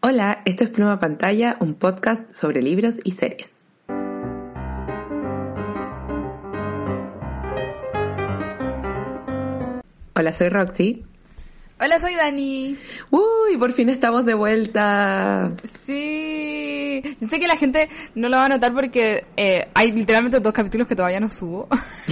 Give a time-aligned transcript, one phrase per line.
[0.00, 3.68] Hola, esto es Pluma Pantalla, un podcast sobre libros y series.
[10.14, 11.07] Hola, soy Roxy.
[11.80, 12.76] Hola, soy Dani.
[13.10, 15.52] Uy, por fin estamos de vuelta.
[15.70, 17.00] Sí.
[17.20, 20.52] Yo sé que la gente no lo va a notar porque eh, hay literalmente dos
[20.52, 21.68] capítulos que todavía no subo.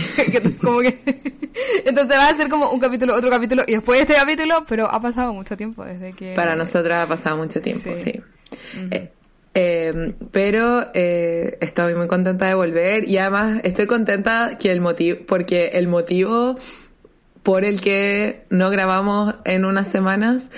[0.62, 1.00] como que...
[1.84, 5.00] Entonces va a ser como un capítulo, otro capítulo y después este capítulo, pero ha
[5.00, 6.34] pasado mucho tiempo desde que...
[6.34, 8.20] Para nosotras ha pasado mucho tiempo, sí.
[8.92, 9.10] Eh,
[9.54, 15.18] eh, pero eh, estoy muy contenta de volver y además estoy contenta que el motivo,
[15.26, 16.56] porque el motivo
[17.46, 20.50] por el que no grabamos en unas semanas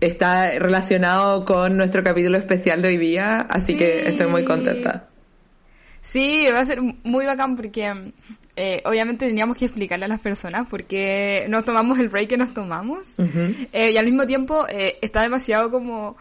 [0.00, 5.08] está relacionado con nuestro capítulo especial de hoy día, así que estoy muy contenta.
[6.00, 8.12] Sí, va a ser muy bacán porque
[8.54, 12.36] eh, obviamente teníamos que explicarle a las personas por qué nos tomamos el break que
[12.36, 13.08] nos tomamos.
[13.72, 16.16] Eh, y al mismo tiempo eh, está demasiado como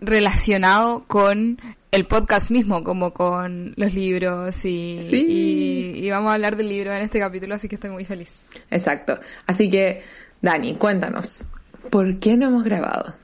[0.00, 1.56] relacionado con
[1.90, 7.02] el podcast mismo, como con los libros y, y, vamos a hablar del libro en
[7.02, 8.32] este capítulo, así que estoy muy feliz.
[8.70, 9.18] Exacto.
[9.46, 10.02] Así que,
[10.40, 11.44] Dani, cuéntanos,
[11.90, 13.14] ¿por qué no hemos grabado?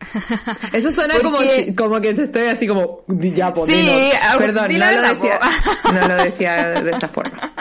[0.72, 1.38] Eso suena como,
[1.76, 3.92] como que te estoy así como ya poniendo.
[3.92, 5.40] Sí, Perdón, no lo, decía,
[5.92, 7.52] no lo decía de esta forma.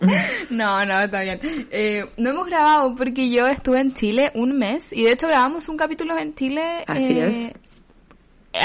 [0.50, 1.40] No, no, está bien.
[1.70, 5.68] Eh, no hemos grabado porque yo estuve en Chile un mes y de hecho grabamos
[5.70, 6.62] un capítulo en Chile.
[6.86, 7.58] Así eh, es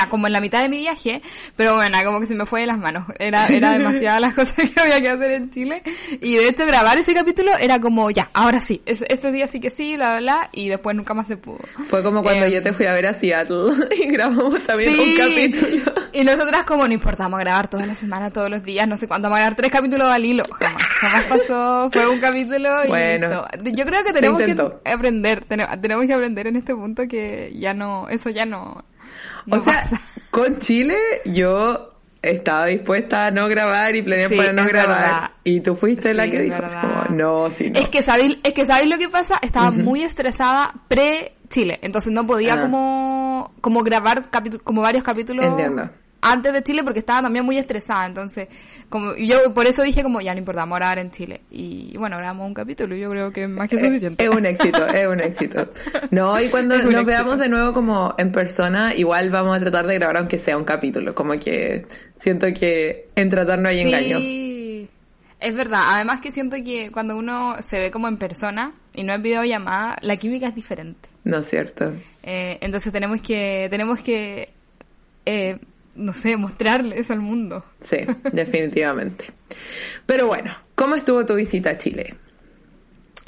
[0.09, 1.21] como en la mitad de mi viaje,
[1.55, 3.05] pero bueno, como que se me fue de las manos.
[3.19, 5.83] Era, era demasiadas las cosas que había que hacer en Chile.
[6.21, 9.69] Y de hecho grabar ese capítulo era como, ya, ahora sí, este día sí que
[9.69, 11.59] sí, bla, bla, y después nunca más se pudo.
[11.87, 15.15] Fue como cuando em, yo te fui a ver a Seattle y grabamos también un
[15.15, 15.91] capítulo.
[16.13, 19.27] Y nosotras como no importamos grabar toda la semana, todos los días, no sé cuánto,
[19.27, 20.43] vamos a grabar tres capítulos al hilo.
[20.59, 24.55] Jamás, jamás pasó, fue un capítulo y bueno, Yo creo que tenemos que
[24.91, 28.83] aprender, tenemos que aprender en este punto que ya no, eso ya no,
[29.49, 29.83] o sea,
[30.31, 35.31] con Chile yo estaba dispuesta a no grabar y planeé para no grabar.
[35.43, 37.79] Y tú fuiste la que dijo, como, no, sí, no.
[37.79, 42.11] Es que sabéis, es que sabéis lo que pasa, estaba muy estresada pre Chile, entonces
[42.11, 42.61] no podía ah.
[42.61, 44.29] como como grabar
[44.63, 45.45] como varios capítulos.
[45.45, 45.89] Entiendo
[46.21, 48.47] antes de Chile porque estaba también muy estresada, entonces
[48.89, 51.95] como yo por eso dije como ya no importa, vamos a grabar en Chile y
[51.97, 54.23] bueno, grabamos un capítulo y yo creo que es más que suficiente.
[54.23, 55.69] Es, un éxito, es un éxito.
[56.11, 59.95] No, y cuando nos veamos de nuevo como en persona, igual vamos a tratar de
[59.95, 61.85] grabar aunque sea un capítulo, como que
[62.17, 64.17] siento que en tratar no hay engaño.
[65.39, 69.13] Es verdad, además que siento que cuando uno se ve como en persona y no
[69.13, 71.07] en videollamada, la química es diferente.
[71.23, 71.93] No es cierto.
[72.23, 74.49] Eh, entonces tenemos que tenemos que
[75.25, 75.57] eh,
[75.99, 77.63] no sé, mostrarles al mundo.
[77.81, 77.97] Sí,
[78.33, 79.25] definitivamente.
[80.05, 82.15] Pero bueno, ¿cómo estuvo tu visita a Chile?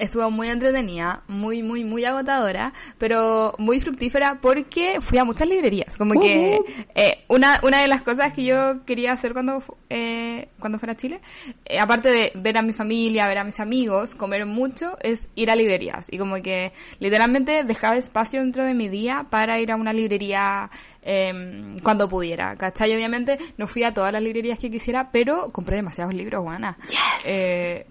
[0.01, 5.95] estuvo muy entretenida, muy, muy, muy agotadora, pero muy fructífera porque fui a muchas librerías.
[5.95, 6.59] Como que
[6.95, 10.97] eh, una, una de las cosas que yo quería hacer cuando, eh, cuando fuera a
[10.97, 11.21] Chile,
[11.65, 15.51] eh, aparte de ver a mi familia, ver a mis amigos, comer mucho, es ir
[15.51, 16.07] a librerías.
[16.09, 20.71] Y como que literalmente dejaba espacio dentro de mi día para ir a una librería
[21.03, 22.93] eh, cuando pudiera, ¿cachai?
[22.93, 26.77] Obviamente no fui a todas las librerías que quisiera, pero compré demasiados libros, buena.
[27.25, 27.85] Eh,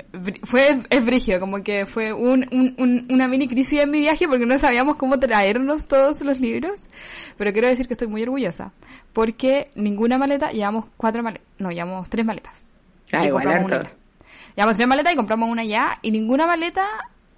[0.44, 4.46] fue, es brigio, como que fue un, un, una mini crisis en mi viaje porque
[4.46, 6.78] no sabíamos cómo traernos todos los libros,
[7.36, 8.72] pero quiero decir que estoy muy orgullosa,
[9.12, 12.54] porque ninguna maleta, llevamos cuatro maletas, no, llevamos tres maletas.
[13.12, 13.66] Ah, igual
[14.56, 16.86] Llevamos tres maletas y compramos una ya, y ninguna maleta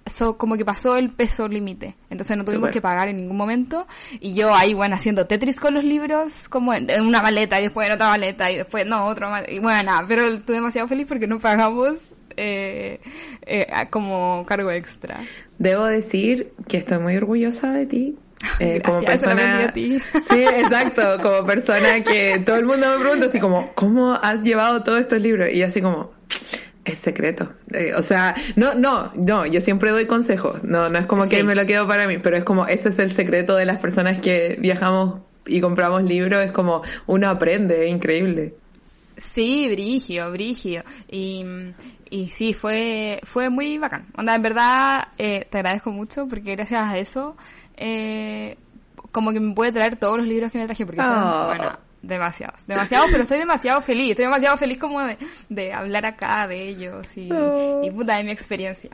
[0.05, 1.95] eso como que pasó el peso límite.
[2.09, 3.87] Entonces no tuvimos que pagar en ningún momento.
[4.19, 7.87] Y yo ahí, bueno, haciendo Tetris con los libros, como en, una maleta y después
[7.87, 9.51] en otra maleta y después no, otra maleta.
[9.51, 11.99] Y bueno, pero estoy demasiado feliz porque no pagamos
[12.35, 12.99] eh,
[13.45, 15.21] eh, como cargo extra.
[15.57, 18.19] Debo decir que estoy muy orgullosa de ti.
[18.59, 23.71] Eh, como persona sí exacto como persona que todo el mundo me pregunta así como
[23.73, 26.11] cómo has llevado todos estos libros y así como
[26.85, 27.53] es secreto.
[27.71, 30.63] Eh, o sea, no, no, no, yo siempre doy consejos.
[30.63, 32.99] No, no es como que me lo quedo para mí, pero es como ese es
[32.99, 37.91] el secreto de las personas que viajamos y compramos libros, es como uno aprende, es
[37.91, 38.55] increíble.
[39.17, 40.83] Sí, brigio, brigio.
[41.09, 41.45] Y,
[42.09, 44.07] y sí, fue, fue muy bacán.
[44.17, 47.35] Onda, en verdad, eh, te agradezco mucho porque gracias a eso,
[47.77, 48.57] eh,
[49.11, 51.45] como que me puede traer todos los libros que me traje, porque oh.
[51.47, 55.17] bueno, demasiados, demasiados, pero estoy demasiado feliz, estoy demasiado feliz como de,
[55.49, 57.29] de hablar acá de ellos y,
[57.81, 58.91] y puta de mi experiencia.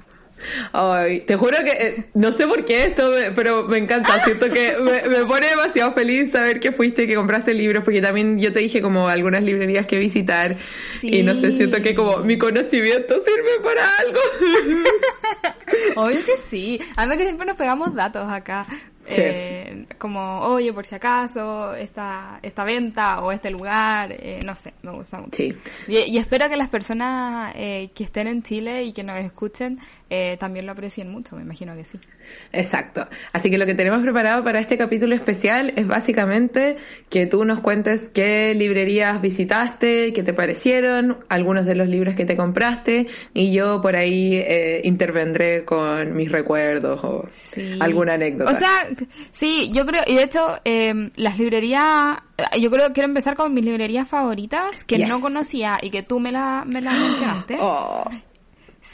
[0.72, 4.24] Ay, te juro que eh, no sé por qué esto, pero me encanta.
[4.24, 8.54] Siento que me, pone demasiado feliz saber que fuiste, que compraste libros, porque también yo
[8.54, 10.56] te dije como algunas librerías que visitar.
[11.02, 14.20] Y no sé, siento que como mi conocimiento sirve para algo.
[16.08, 16.80] Obvio que sí.
[16.96, 18.66] Además que siempre nos pegamos datos acá.
[19.08, 24.74] Eh, como, oye, por si acaso, esta, esta venta o este lugar, eh, no sé,
[24.84, 25.42] me gusta mucho.
[25.88, 29.80] Y, espero que las personas eh, que estén en Chile y que nos escuchen
[30.40, 32.00] también lo aprecien mucho, me imagino que sí.
[32.52, 33.08] Exacto.
[33.34, 36.78] Así que lo que tenemos preparado para este capítulo especial es básicamente
[37.10, 42.26] que tú nos cuentes qué librerías visitaste, qué te parecieron, algunos de los libros que
[42.26, 44.44] te compraste y yo por ahí
[44.84, 47.30] intervendré con mis recuerdos o
[47.80, 48.52] alguna anécdota.
[48.52, 48.90] O sea,
[49.32, 52.18] Sí, yo creo, y de hecho, eh, las librerías,
[52.60, 56.20] yo creo que quiero empezar con mis librerías favoritas que no conocía y que tú
[56.20, 57.58] me, la, me las mencionaste.
[57.60, 58.06] Oh.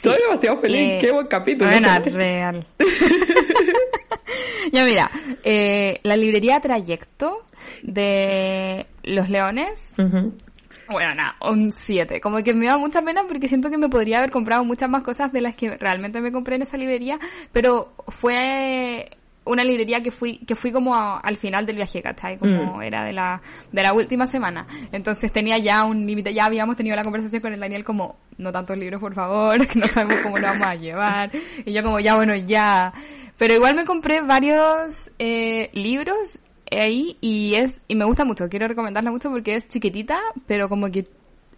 [0.06, 1.68] Estoy demasiado feliz, eh, qué buen capítulo.
[1.68, 2.64] Bueno, real.
[4.72, 5.10] ya mira,
[5.42, 7.44] eh, la librería Trayecto
[7.82, 9.88] de Los Leones.
[9.96, 12.20] Bueno, nada, un 7.
[12.20, 15.02] Como que me da mucha pena porque siento que me podría haber comprado muchas más
[15.02, 17.18] cosas de las que realmente me compré en esa librería,
[17.52, 19.10] pero fue
[19.46, 22.38] una librería que fui que fui como al final del viaje, ¿cachai?
[22.38, 22.82] Como mm.
[22.82, 23.40] era de la
[23.72, 24.66] de la última semana.
[24.92, 28.52] Entonces tenía ya un límite, ya habíamos tenido la conversación con el Daniel como, no
[28.52, 31.30] tantos libros, por favor, que no sabemos cómo lo vamos a llevar.
[31.64, 32.92] Y yo como, ya, bueno, ya.
[33.38, 36.38] Pero igual me compré varios eh, libros
[36.70, 40.90] ahí y es y me gusta mucho, quiero recomendarla mucho porque es chiquitita, pero como
[40.90, 41.06] que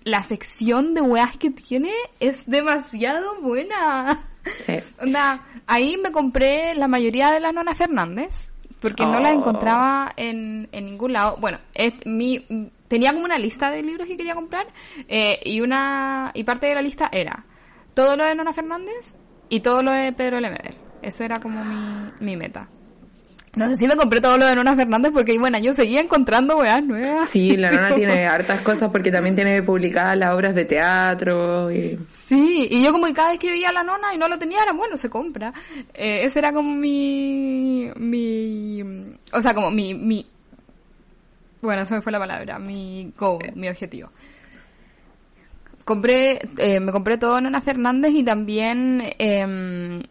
[0.04, 4.24] la sección de weas que tiene es demasiado buena.
[4.64, 4.78] Sí.
[5.00, 8.30] Onda, ahí me compré la mayoría de las Nona Fernández,
[8.80, 9.38] porque no las oh.
[9.38, 11.36] encontraba en, en ningún lado.
[11.40, 14.66] Bueno, es mi tenía como una lista de libros que quería comprar
[15.08, 17.44] eh, y una y parte de la lista era
[17.94, 19.16] todo lo de Nona Fernández
[19.48, 20.74] y todo lo de Pedro Lemebel.
[21.02, 22.68] Eso era como mi, mi meta.
[23.56, 26.58] No sé si me compré todo lo de Nona Fernández porque, bueno, yo seguía encontrando
[26.58, 27.28] weas nuevas.
[27.30, 31.70] Sí, la Nona tiene hartas cosas porque también tiene publicadas las obras de teatro.
[31.72, 31.98] Y...
[32.08, 34.38] Sí, y yo como que cada vez que veía a la Nona y no lo
[34.38, 35.52] tenía, era bueno, se compra.
[35.94, 38.82] Eh, ese era como mi, mi,
[39.32, 40.26] o sea, como mi, mi,
[41.60, 44.10] bueno, esa me fue la palabra, mi goal, mi objetivo.
[45.84, 50.02] Compré, eh, me compré todo Nona Fernández y también, eh,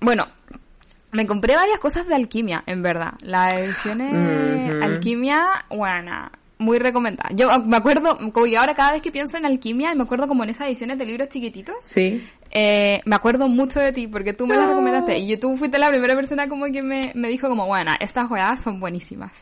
[0.00, 0.26] bueno,
[1.14, 3.14] me compré varias cosas de alquimia, en verdad.
[3.20, 7.30] Las ediciones alquimia, bueno, muy recomendada.
[7.34, 10.26] Yo me acuerdo, como que ahora cada vez que pienso en alquimia, y me acuerdo
[10.26, 11.76] como en esas ediciones de libros chiquititos.
[11.82, 12.26] Sí.
[12.50, 15.18] Eh, me acuerdo mucho de ti, porque tú me las recomendaste.
[15.18, 18.62] Y tú fuiste la primera persona como que me, me dijo como, bueno, estas juegadas
[18.62, 19.32] son buenísimas.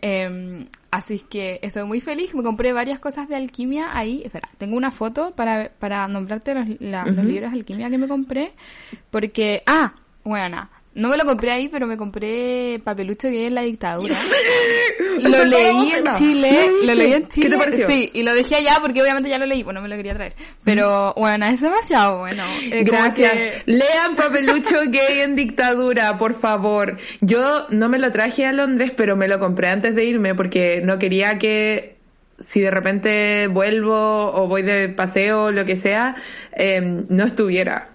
[0.00, 2.34] Eh, así que estoy muy feliz.
[2.34, 4.22] Me compré varias cosas de alquimia ahí.
[4.24, 8.52] Espera, tengo una foto para, para nombrarte los, los libros de alquimia que me compré.
[9.10, 9.94] Porque, ah,
[10.24, 10.58] bueno,
[10.94, 14.14] no me lo compré ahí, pero me compré Papelucho que en la dictadura.
[15.18, 17.46] Lo leí en Chile, lo leí en Chile.
[17.46, 17.86] ¿Qué te pareció?
[17.86, 20.14] Sí, y lo dejé allá porque obviamente ya lo leí, pues no me lo quería
[20.14, 20.34] traer.
[20.64, 22.44] Pero bueno, es demasiado bueno.
[22.82, 23.62] Gracias.
[23.66, 26.98] Lean Papelucho gay en dictadura, por favor.
[27.20, 30.80] Yo no me lo traje a Londres, pero me lo compré antes de irme porque
[30.84, 31.96] no quería que
[32.40, 36.16] si de repente vuelvo o voy de paseo o lo que sea,
[36.52, 37.93] eh, no estuviera.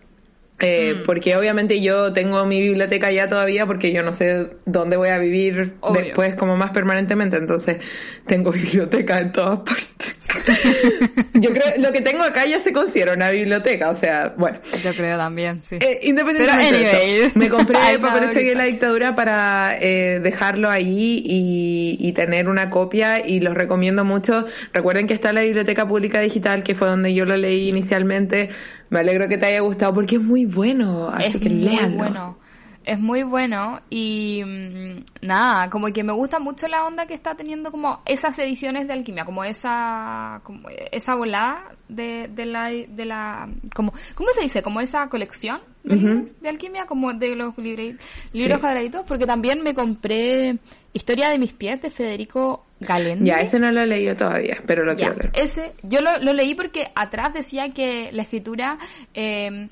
[0.59, 1.03] Eh, mm.
[1.03, 5.17] Porque obviamente yo tengo mi biblioteca ya todavía porque yo no sé dónde voy a
[5.17, 7.77] vivir después como más permanentemente, entonces
[8.25, 10.15] tengo biblioteca en todas partes.
[11.33, 14.59] yo creo, lo que tengo acá ya se considera una biblioteca, o sea, bueno.
[14.83, 15.77] Yo creo también, sí.
[15.79, 21.23] Eh, independientemente de eso, me compré el papel de la dictadura para eh, dejarlo ahí
[21.25, 24.45] y, y tener una copia y los recomiendo mucho.
[24.73, 28.49] Recuerden que está la Biblioteca Pública Digital, que fue donde yo lo leí inicialmente
[28.89, 31.09] me alegro que te haya gustado porque es muy bueno.
[31.09, 32.37] Así es que muy bueno.
[32.85, 37.35] Es muy bueno y mm, nada, como que me gusta mucho la onda que está
[37.35, 43.05] teniendo como esas ediciones de alquimia, como esa como esa volada de, de la de
[43.05, 44.61] la como ¿cómo se dice?
[44.61, 50.59] Como esa colección de, alquimia como de los libros cuadraditos, porque también me compré
[50.91, 53.23] Historia de mis pies de Federico Galén.
[53.23, 55.31] Ya, ese no lo he leído todavía, pero lo quiero leer.
[55.35, 58.79] Ese, yo lo, lo, leí porque atrás decía que la escritura
[59.13, 59.69] eh,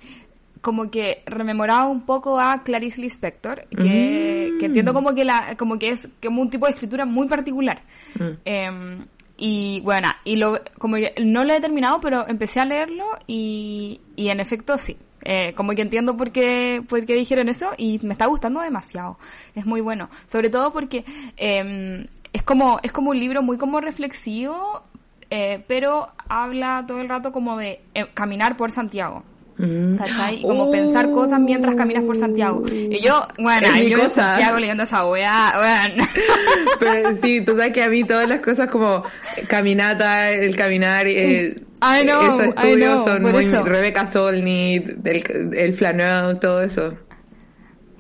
[0.61, 4.65] como que rememoraba un poco a Clarice Lispector, que, que, mm.
[4.65, 7.81] entiendo como que la, como que es como un tipo de escritura muy particular.
[8.19, 8.31] Mm.
[8.45, 9.05] Em,
[9.37, 14.01] y bueno, y lo, como que no lo he terminado, pero empecé a leerlo y,
[14.15, 14.97] y en efecto sí.
[15.23, 19.17] Eh, como que entiendo por qué, por qué dijeron eso y me está gustando demasiado.
[19.55, 20.09] Es muy bueno.
[20.27, 21.03] Sobre todo porque
[21.35, 24.83] eh, es como, es como un libro muy como reflexivo,
[25.29, 29.23] eh, pero habla todo el rato como de eh, caminar por Santiago.
[29.57, 29.95] Mm.
[29.95, 30.39] ¿Cachai?
[30.39, 32.63] Y como pensar cosas mientras caminas por Santiago.
[32.71, 36.05] Y yo, bueno, yo en Santiago leyendo esa weá, bueno.
[36.79, 39.03] Pero sí, tú sabes que a mí todas las cosas como
[39.47, 46.39] caminata, el caminar, eh, I know, esos estudios son muy Rebeca Solnit, el, el flaneur,
[46.39, 46.93] todo eso.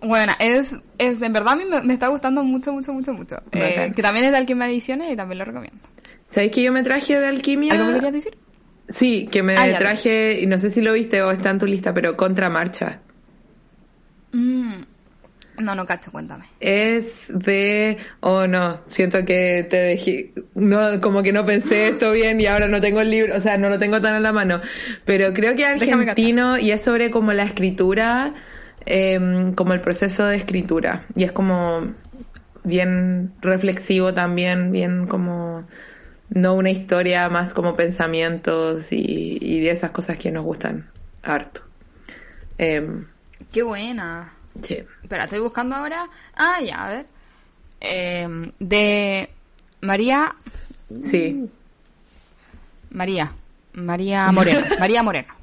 [0.01, 3.37] Bueno, es, es en verdad a mí me, está gustando mucho, mucho, mucho, mucho.
[3.51, 5.79] Eh, que también es de Alquimia Ediciones y también lo recomiendo.
[6.29, 7.73] ¿Sabéis que yo me traje de Alquimia?
[7.73, 8.37] ¿Algo me querías decir?
[8.89, 11.65] Sí, que me ah, traje, y no sé si lo viste o está en tu
[11.65, 12.99] lista, pero Contramarcha.
[14.31, 14.83] Mm.
[15.59, 16.45] No, no cacho, cuéntame.
[16.59, 22.39] Es de, oh no, siento que te dejé, no, como que no pensé esto bien
[22.39, 24.61] y ahora no tengo el libro, o sea, no lo tengo tan a la mano,
[25.03, 28.35] pero creo que es argentino y es sobre como la escritura,
[28.85, 31.95] em, como el proceso de escritura y es como
[32.63, 35.65] bien reflexivo también, bien como
[36.29, 40.89] no una historia más como pensamientos y, y de esas cosas que nos gustan
[41.23, 41.61] harto.
[42.57, 43.05] Em,
[43.51, 44.33] Qué buena.
[44.61, 44.83] Sí.
[45.03, 46.09] Espera, estoy buscando ahora.
[46.35, 47.05] Ah, ya, a ver.
[47.79, 49.29] Em, de
[49.81, 50.35] María.
[51.03, 51.49] Sí.
[52.89, 53.31] María.
[53.73, 54.61] María Moreno.
[54.79, 55.33] María Moreno.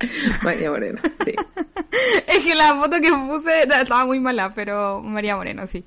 [0.43, 1.35] María Moreno, sí.
[2.27, 5.85] es que la foto que puse estaba muy mala, pero María Moreno, sí.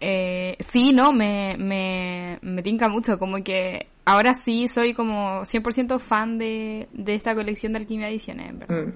[0.00, 5.98] Eh, sí, no, me, me, me tinca mucho, como que ahora sí soy como 100%
[5.98, 8.86] fan de, de esta colección de Alquimia Ediciones, ¿verdad?
[8.86, 8.92] Mm.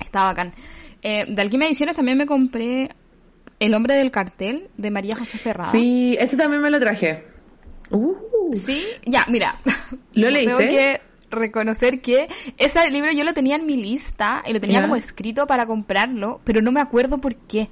[0.00, 0.54] Está bacán.
[1.02, 2.90] Eh, de Alquimia Ediciones también me compré
[3.58, 5.72] El hombre del cartel de María José Ferrada.
[5.72, 7.24] Sí, ese también me lo traje.
[7.90, 8.14] Uh.
[8.66, 9.60] Sí, ya, mira.
[10.14, 10.56] ¿Lo leíste?
[10.56, 11.00] Tengo que
[11.30, 15.46] reconocer que ese libro yo lo tenía en mi lista y lo tenía como escrito
[15.46, 17.70] para comprarlo, pero no me acuerdo por qué.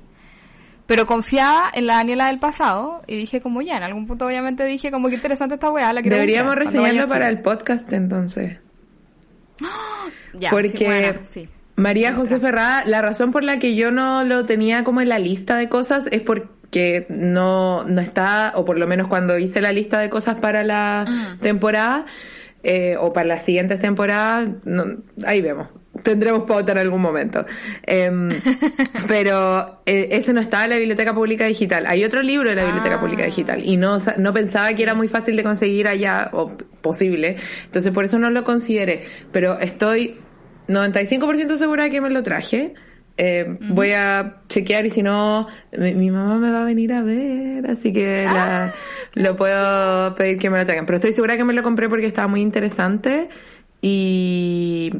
[0.90, 4.64] Pero confiaba en la Daniela del pasado y dije como ya, en algún punto obviamente
[4.64, 8.58] dije como que interesante esta weá, la Deberíamos reseñarlo para el podcast entonces.
[10.34, 14.82] ya, Porque sí, María José Ferrada, la razón por la que yo no lo tenía
[14.82, 19.06] como en la lista de cosas es porque no, no está, o por lo menos
[19.06, 21.06] cuando hice la lista de cosas para la
[21.40, 22.04] temporada,
[22.64, 24.48] eh, o para las siguientes temporadas,
[25.24, 25.68] ahí vemos
[26.02, 27.44] tendremos pauta en algún momento.
[27.82, 28.30] Em,
[29.08, 31.86] pero eh, ese no estaba en la Biblioteca Pública Digital.
[31.86, 33.00] Hay otro libro de la Biblioteca ah.
[33.00, 37.36] Pública Digital y no, no pensaba que era muy fácil de conseguir allá o posible.
[37.64, 39.02] Entonces por eso no lo consideré.
[39.32, 40.18] Pero estoy
[40.68, 42.74] 95% segura de que me lo traje.
[43.22, 47.70] Eh, voy a chequear y si no, mi, mamá me va a venir a ver,
[47.70, 48.72] así que ah.
[49.14, 50.86] lo puedo pedir que me lo traigan.
[50.86, 53.28] Pero estoy segura que me lo compré porque estaba muy interesante
[53.82, 54.92] y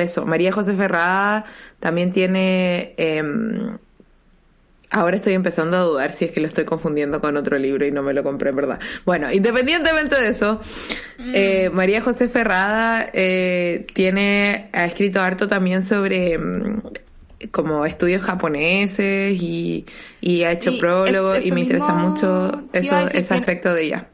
[0.00, 1.44] eso, María José Ferrada
[1.80, 2.94] también tiene...
[2.96, 3.78] Em,
[4.90, 7.90] ahora estoy empezando a dudar si es que lo estoy confundiendo con otro libro y
[7.90, 8.80] no me lo compré, en verdad.
[9.04, 10.60] Bueno, independientemente de eso,
[11.18, 11.32] mm.
[11.34, 16.80] eh, María José Ferrada eh, tiene, ha escrito harto también sobre em,
[17.50, 19.84] como estudios japoneses y,
[20.44, 24.08] ha hecho prólogos y me interesa mucho eso, ese aspecto de ella.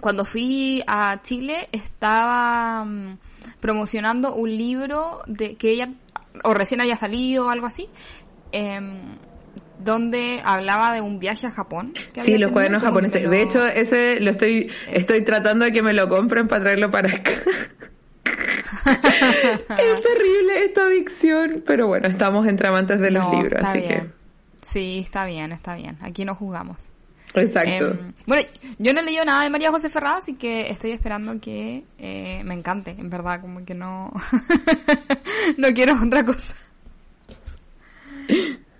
[0.00, 3.18] Cuando fui a Chile estaba mm,
[3.60, 5.90] promocionando un libro de que ella
[6.44, 7.88] o recién había salido o algo así
[8.52, 9.16] em,
[9.78, 11.94] donde hablaba de un viaje a Japón.
[12.24, 13.28] sí, los cuadernos japoneses.
[13.28, 17.10] De hecho, ese lo estoy estoy tratando de que me lo compren para traerlo para
[17.10, 17.30] acá.
[19.78, 24.18] es terrible esta adicción, pero bueno, estamos entre amantes de los libros, así que
[24.62, 25.98] Sí, está bien, está bien.
[26.02, 26.90] Aquí no jugamos.
[27.34, 27.90] Exacto.
[27.90, 31.40] Em, bueno, yo no he leído nada de María José Ferrada, así que estoy esperando
[31.40, 34.12] que eh, me encante, en verdad, como que no,
[35.56, 36.54] no quiero otra cosa.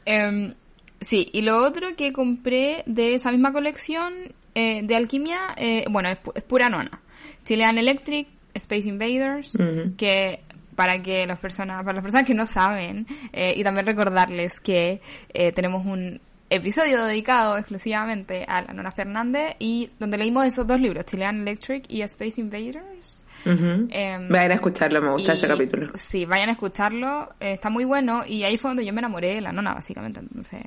[0.05, 0.55] Em,
[1.00, 4.14] sí, y lo otro que compré de esa misma colección
[4.55, 7.00] eh, de alquimia, eh, bueno, es, pura nona.
[7.45, 9.52] Chilean Electric, Space Invaders,
[9.97, 10.40] que
[10.75, 15.00] para que las personas, para las personas que no saben, y también recordarles que
[15.55, 21.05] tenemos un episodio dedicado exclusivamente a la Nora Fernández y donde leímos esos dos libros,
[21.07, 23.25] Chilean Electric y Space Invaders.
[23.45, 25.93] Em, vayan a escucharlo, me gusta ese capítulo.
[25.95, 29.37] Sí, vayan a escucharlo, eh, está muy bueno y ahí fue donde yo me enamoré
[29.37, 30.21] de la nona, básicamente.
[30.21, 30.62] Entonces,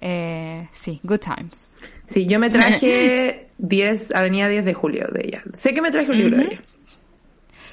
[0.00, 1.74] eh, sí, good times.
[2.06, 5.42] Sí, yo me traje 10, Avenida 10 de Julio de ella.
[5.58, 6.60] Sé que me traje un libro de ella.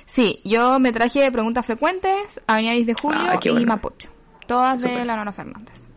[0.05, 4.09] Sí, yo me traje Preguntas Frecuentes, Avenida 10 de Julio ah, y Mapuche.
[4.47, 5.88] Todas de la Nona Fernández.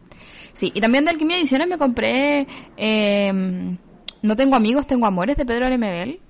[0.62, 3.76] Sí, y también de Alquimia Ediciones me compré em,
[4.22, 6.20] No tengo amigos, tengo amores de Pedro Lemebel.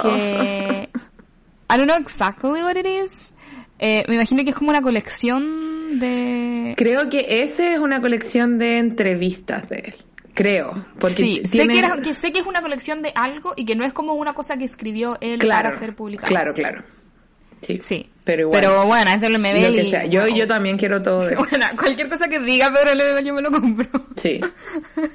[0.00, 0.88] Que...
[1.68, 3.30] I don't know exactly what it is.
[3.78, 6.72] Eh, me imagino que es como una colección de...
[6.74, 9.94] Creo que ese es una colección de entrevistas de él.
[10.32, 10.86] Creo.
[10.98, 11.68] Porque sí, sé,
[12.02, 14.56] que sé que es una colección de algo y que no es como una cosa
[14.56, 16.28] que escribió él para ser publicada.
[16.28, 16.82] Claro, claro.
[17.62, 17.80] Sí.
[17.86, 18.06] sí.
[18.24, 18.60] Pero igual.
[18.60, 20.08] Pero bueno, es del MBL.
[20.10, 21.20] Yo, yo también quiero todo.
[21.26, 21.36] De...
[21.36, 23.88] Bueno, cualquier cosa que diga Pedro Ledesma yo me lo compro.
[24.16, 24.40] Sí.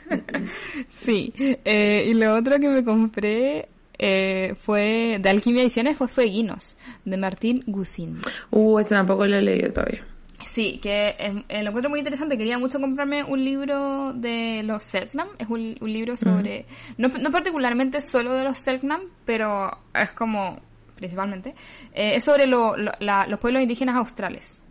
[1.06, 1.34] sí.
[1.38, 6.76] Eh, y lo otro que me compré eh, fue de Alquimia Ediciones fue Fueguinos,
[7.06, 8.20] de Martín Gusín.
[8.52, 10.06] Uh, ese tampoco lo he leído todavía.
[10.50, 12.38] Sí, que eh, lo encuentro muy interesante.
[12.38, 15.28] Quería mucho comprarme un libro de los Selknam.
[15.38, 16.66] Es un, libro sobre,
[16.98, 20.62] no, no, particularmente solo de los Selknam, pero es como,
[20.96, 21.56] principalmente,
[21.94, 24.62] eh, es sobre lo, los pueblos indígenas australes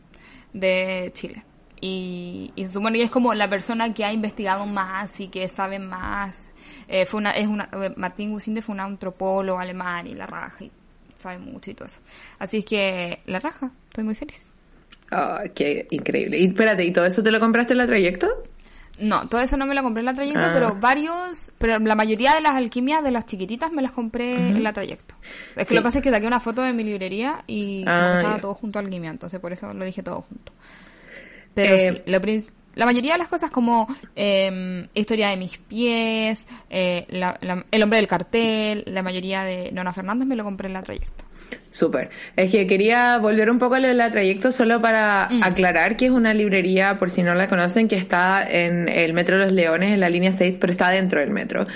[0.52, 1.44] de Chile.
[1.80, 5.78] Y, y se que es como la persona que ha investigado más y que sabe
[5.78, 6.48] más
[6.88, 10.64] eh, fue una, es una, eh, Martín Gusinde fue un antropólogo alemán y la raja
[10.64, 10.70] y
[11.16, 12.00] sabe mucho y todo eso.
[12.38, 14.52] Así es que la raja, estoy muy feliz.
[15.12, 16.38] Oh, qué increíble.
[16.38, 18.28] Y espérate, ¿y todo eso te lo compraste en la trayecto?
[18.98, 20.78] No, todo eso no me lo compré en la trayecto, pero ah.
[20.78, 24.72] varios, pero la mayoría de las alquimias de las chiquititas me las compré en la
[24.72, 25.16] trayecto.
[25.56, 28.18] Es que lo que pasa es que saqué una foto de mi librería y ah,
[28.18, 30.52] estaba todo junto a alquimia, entonces por eso lo dije todo junto.
[31.54, 32.20] Pero eh, sí, lo,
[32.74, 33.86] la mayoría de las cosas como
[34.16, 37.06] eh, Historia de mis pies, eh,
[37.70, 41.23] El hombre del cartel, la mayoría de Nona Fernández me lo compré en la trayecto.
[41.70, 42.10] Súper.
[42.36, 45.42] Es que quería volver un poco a la trayecto solo para mm.
[45.42, 49.38] aclarar que es una librería, por si no la conocen, que está en el Metro
[49.38, 51.66] de los Leones, en la línea 6, pero está dentro del metro.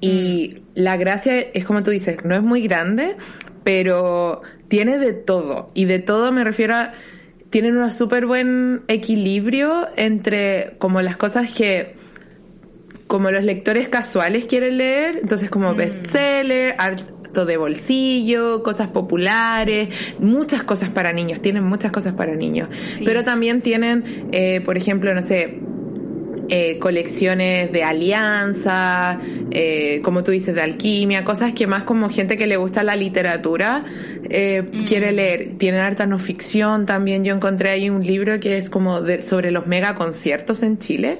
[0.00, 0.80] Y mm.
[0.82, 3.16] la gracia es como tú dices, no es muy grande,
[3.64, 5.70] pero tiene de todo.
[5.74, 6.92] Y de todo me refiero a
[7.50, 11.96] tienen un súper buen equilibrio entre como las cosas que
[13.06, 15.76] como los lectores casuales quieren leer, entonces como mm.
[15.76, 16.74] bestseller,
[17.44, 22.68] de bolsillo, cosas populares, muchas cosas para niños, tienen muchas cosas para niños,
[23.04, 25.60] pero también tienen, eh, por ejemplo, no sé,
[26.50, 29.18] eh, colecciones de alianza,
[29.50, 32.96] eh, como tú dices, de alquimia, cosas que más como gente que le gusta la
[32.96, 33.84] literatura
[34.30, 34.84] eh, mm.
[34.86, 35.58] quiere leer.
[35.58, 37.22] Tienen harta no ficción también.
[37.22, 41.18] Yo encontré ahí un libro que es como de, sobre los mega conciertos en Chile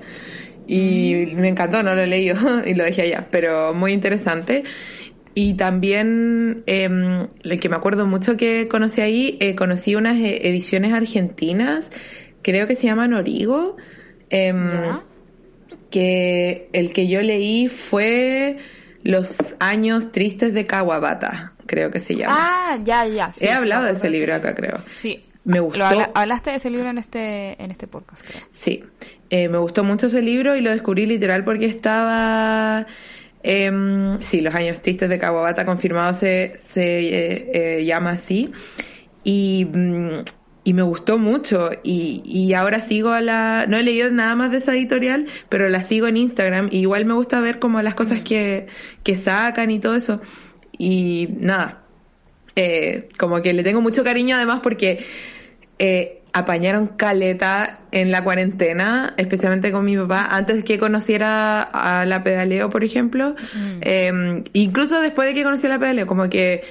[0.66, 1.40] y mm.
[1.40, 4.64] me encantó, no lo he leído y lo dejé allá, pero muy interesante.
[5.34, 10.92] Y también, eh, el que me acuerdo mucho que conocí ahí, eh, conocí unas ediciones
[10.92, 11.88] argentinas,
[12.42, 13.76] creo que se llaman Origo.
[14.30, 14.52] Eh,
[15.90, 18.58] que el que yo leí fue
[19.02, 22.36] Los años tristes de Kawabata, creo que se llama.
[22.36, 23.32] Ah, ya, ya.
[23.40, 24.78] He hablado de ese libro acá, creo.
[24.98, 25.24] Sí.
[25.44, 25.84] Me gustó.
[26.14, 28.42] hablaste de ese libro en este, en este podcast, creo.
[28.52, 28.84] Sí.
[29.30, 32.86] Eh, me gustó mucho ese libro y lo descubrí literal porque estaba...
[33.42, 38.52] Eh, sí, Los años tristes de Kawabata confirmado se, se eh, eh, llama así.
[39.24, 40.24] Y mm,
[40.68, 41.70] y me gustó mucho.
[41.82, 45.66] Y, y ahora sigo a la no he leído nada más de esa editorial pero
[45.70, 46.68] la sigo en Instagram.
[46.70, 48.66] Y igual me gusta ver como las cosas que,
[49.02, 50.20] que sacan y todo eso.
[50.76, 51.84] Y nada.
[52.54, 55.06] Eh, como que le tengo mucho cariño además porque
[56.38, 62.70] apañaron caleta en la cuarentena, especialmente con mi papá, antes que conociera a la pedaleo,
[62.70, 63.78] por ejemplo, mm.
[63.82, 66.62] eh, incluso después de que conociera la pedaleo, como que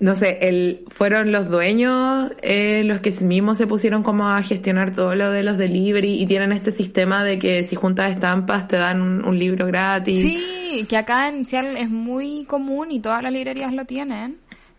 [0.00, 4.92] no sé, el, fueron los dueños eh, los que mismos se pusieron como a gestionar
[4.92, 8.76] todo lo de los delivery y tienen este sistema de que si juntas estampas te
[8.76, 10.20] dan un, libro gratis.
[10.20, 14.36] Sí, que acá en Seattle es muy común y todas las librerías lo tienen.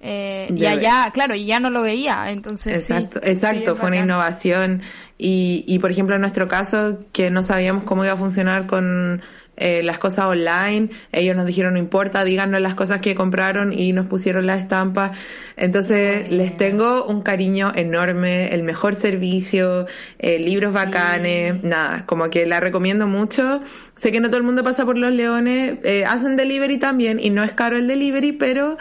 [0.07, 2.75] Eh, y allá, claro, y ya no lo veía, entonces.
[2.75, 4.83] Exacto, exacto, fue una innovación.
[5.17, 9.23] Y, y por ejemplo, en nuestro caso, que no sabíamos cómo iba a funcionar con
[9.57, 13.93] eh, las cosas online, ellos nos dijeron no importa, díganos las cosas que compraron y
[13.93, 15.17] nos pusieron las estampas.
[15.55, 19.87] Entonces les tengo un cariño enorme, el mejor servicio,
[20.19, 23.61] eh, libros bacanes, nada, como que la recomiendo mucho.
[23.95, 27.29] Sé que no todo el mundo pasa por los leones, eh, hacen delivery también y
[27.31, 28.77] no es caro el delivery, pero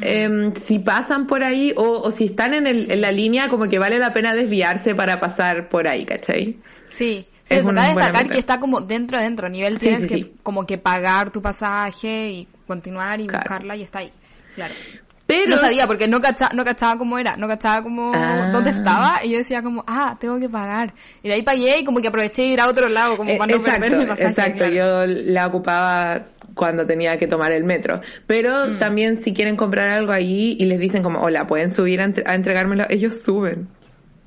[0.00, 3.68] em, si pasan por ahí o, o si están en, el, en la línea, como
[3.68, 6.58] que vale la pena desviarse para pasar por ahí, ¿cachai?
[6.88, 7.26] Sí.
[7.46, 10.78] Sí, es eso destacar que está como dentro dentro, a nivel tienes que como que
[10.78, 14.12] pagar tu pasaje y continuar y buscarla y está ahí.
[14.56, 14.74] Claro.
[15.26, 18.50] Pero no sabía porque no cachaba, no cachaba cómo era, no cachaba cómo ah.
[18.52, 20.92] dónde estaba y yo decía como, ah, tengo que pagar.
[21.22, 23.56] Y de ahí pagué y como que aproveché de ir a otro lado como para
[23.56, 24.30] no perder mi pasaje.
[24.30, 26.24] Exacto, yo la ocupaba
[26.56, 28.00] cuando tenía que tomar el metro.
[28.26, 28.78] Pero mm.
[28.78, 32.34] también si quieren comprar algo ahí y les dicen como, hola, pueden subir a, a
[32.34, 33.68] entregármelo, ellos suben.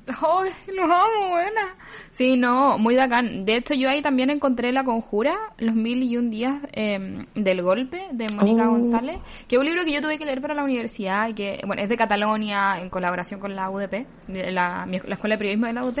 [0.06, 1.76] ¡Ay, los amo, buena!
[2.12, 3.44] Sí, no, muy bacán.
[3.44, 7.62] De hecho, yo ahí también encontré La Conjura, Los Mil y Un Días em, del
[7.62, 8.72] Golpe, de Mónica oh.
[8.72, 11.60] González, que es un libro que yo tuve que leer para la universidad y que,
[11.66, 15.72] bueno, es de Catalonia en colaboración con la UDP, la, la Escuela de Periodismo de
[15.72, 15.98] la UDP.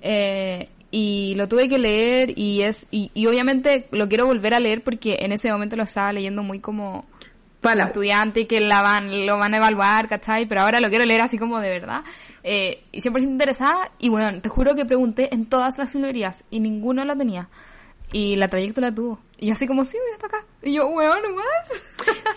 [0.00, 4.60] Eh, y lo tuve que leer y es y, y, obviamente lo quiero volver a
[4.60, 7.06] leer porque en ese momento lo estaba leyendo muy como
[7.62, 10.46] estudiante que la van lo van a evaluar ¿cachai?
[10.46, 12.00] pero ahora lo quiero leer así como de verdad
[12.42, 16.60] eh, y 100% interesada y bueno te juro que pregunté en todas las librerías y
[16.60, 17.48] ninguno lo tenía
[18.12, 19.20] y la trayecto la tuvo.
[19.38, 20.44] Y así como, sí, voy hasta acá.
[20.62, 21.82] Y yo, weón, más.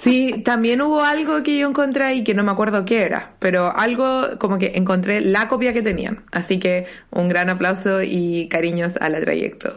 [0.01, 3.73] Sí, también hubo algo que yo encontré ahí que no me acuerdo qué era, pero
[3.73, 6.25] algo como que encontré la copia que tenían.
[6.31, 9.75] Así que un gran aplauso y cariños a la trayecto.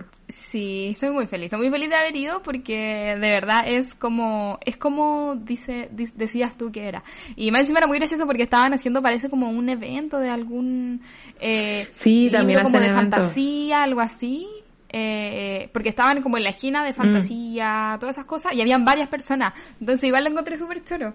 [0.50, 1.46] Sí, estoy muy feliz.
[1.46, 6.56] Estoy muy feliz de haber ido porque de verdad es como, es como dice, decías
[6.56, 7.04] tú que era.
[7.36, 11.02] Y más encima era muy gracioso porque estaban haciendo, parece como un evento de algún,
[11.40, 14.48] eh, sí, también como de fantasía, algo así
[14.88, 17.98] eh, porque estaban como en la esquina de fantasía, mm.
[18.00, 19.52] todas esas cosas, y habían varias personas.
[19.80, 21.14] Entonces igual lo encontré súper choro.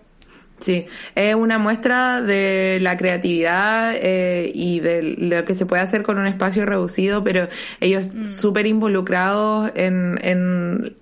[0.60, 6.04] Sí, es una muestra de la creatividad eh, y de lo que se puede hacer
[6.04, 7.48] con un espacio reducido, pero
[7.80, 8.26] ellos mm.
[8.26, 10.96] súper involucrados en, en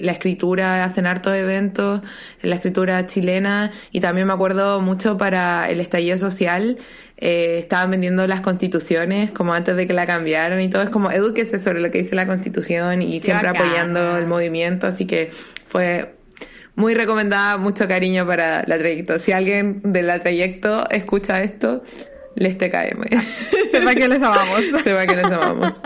[0.00, 2.00] la escritura, hacen hartos eventos,
[2.42, 6.78] en la escritura chilena, y también me acuerdo mucho para el estallido social,
[7.24, 10.82] eh, estaban vendiendo las constituciones como antes de que la cambiaran y todo.
[10.82, 14.88] Es como edúquese sobre lo que dice la constitución y siempre apoyando el movimiento.
[14.88, 15.30] Así que
[15.66, 16.16] fue
[16.74, 19.20] muy recomendada, mucho cariño para la trayecto.
[19.20, 21.84] Si alguien de la trayecto escucha esto,
[22.34, 22.90] les te cae.
[23.70, 24.60] Sepa que les amamos.
[24.82, 25.80] Sepa que les amamos.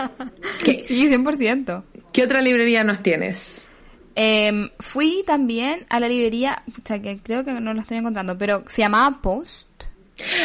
[0.65, 1.83] Sí, 100%.
[2.13, 3.69] ¿Qué otra librería nos tienes?
[4.15, 8.39] Em, fui también a la librería, o sea, que creo que no lo estoy encontrando,
[8.39, 9.66] pero se llamaba Post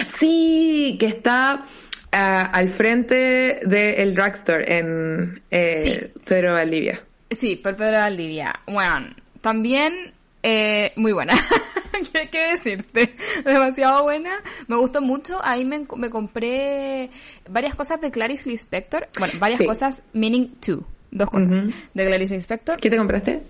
[0.07, 1.65] Sí, que está
[2.13, 7.03] ah, al frente del drugstore en eh, Pedro Valdivia.
[7.31, 8.61] Sí, por Pedro Valdivia.
[8.67, 11.35] Bueno, también eh, muy buena.
[12.31, 13.15] ¿Qué, decirte?
[13.45, 14.41] Demasiado buena.
[14.67, 15.39] Me gustó mucho.
[15.43, 17.11] Ahí me, me compré
[17.49, 19.09] varias cosas de Clarice Lispector.
[19.19, 20.85] Bueno, varias cosas, meaning two.
[21.11, 21.65] Dos cosas.
[21.95, 22.81] De Clarice Lispector.
[22.81, 23.43] ¿Qué te compraste?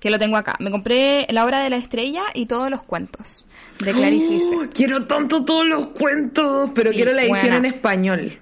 [0.00, 0.56] Que lo tengo acá.
[0.58, 3.41] Me compré La Hora de la Estrella y todos los cuentos
[3.84, 4.66] de Clarice ¡Oh!
[4.72, 8.38] Quiero tanto todos los cuentos, pero quiero la edición en español.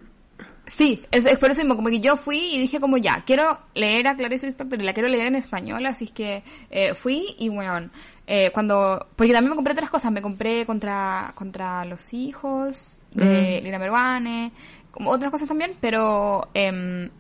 [0.77, 4.07] Sí, es, por eso mismo, como que yo fui y dije como ya, quiero leer
[4.07, 7.91] a Clarice Lispector y la quiero leer en español, así que eh, fui y bueno,
[8.27, 13.61] eh, cuando, porque también me compré otras cosas, me compré contra, contra los hijos de
[13.61, 13.65] mm.
[13.65, 14.53] Lina Meruane,
[14.93, 17.11] como otras cosas también, pero eh,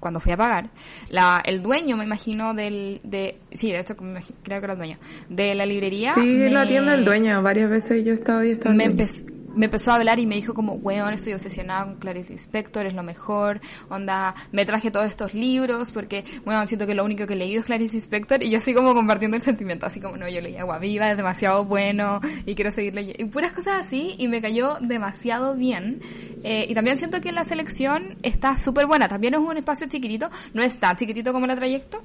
[0.00, 0.70] cuando fui a pagar,
[1.10, 4.98] la, el dueño, me imagino, del, de, sí, de hecho, creo que era el dueño,
[5.28, 6.14] de la librería.
[6.14, 9.24] Sí, la tienda del dueño, varias veces yo he estado ahí, estaba me, empezó
[9.56, 12.94] me empezó a hablar y me dijo como, weón, estoy obsesionada con Clarice Inspector, es
[12.94, 17.34] lo mejor, onda, me traje todos estos libros porque, weón, siento que lo único que
[17.34, 20.28] he leído es Clarice Inspector y yo así como compartiendo el sentimiento, así como, no,
[20.28, 24.14] yo leí Agua Viva, es demasiado bueno y quiero seguir leyendo, y puras cosas así
[24.18, 26.00] y me cayó demasiado bien.
[26.44, 30.30] Eh, y también siento que la selección está súper buena, también es un espacio chiquitito,
[30.52, 32.02] no es tan chiquitito como el trayecto,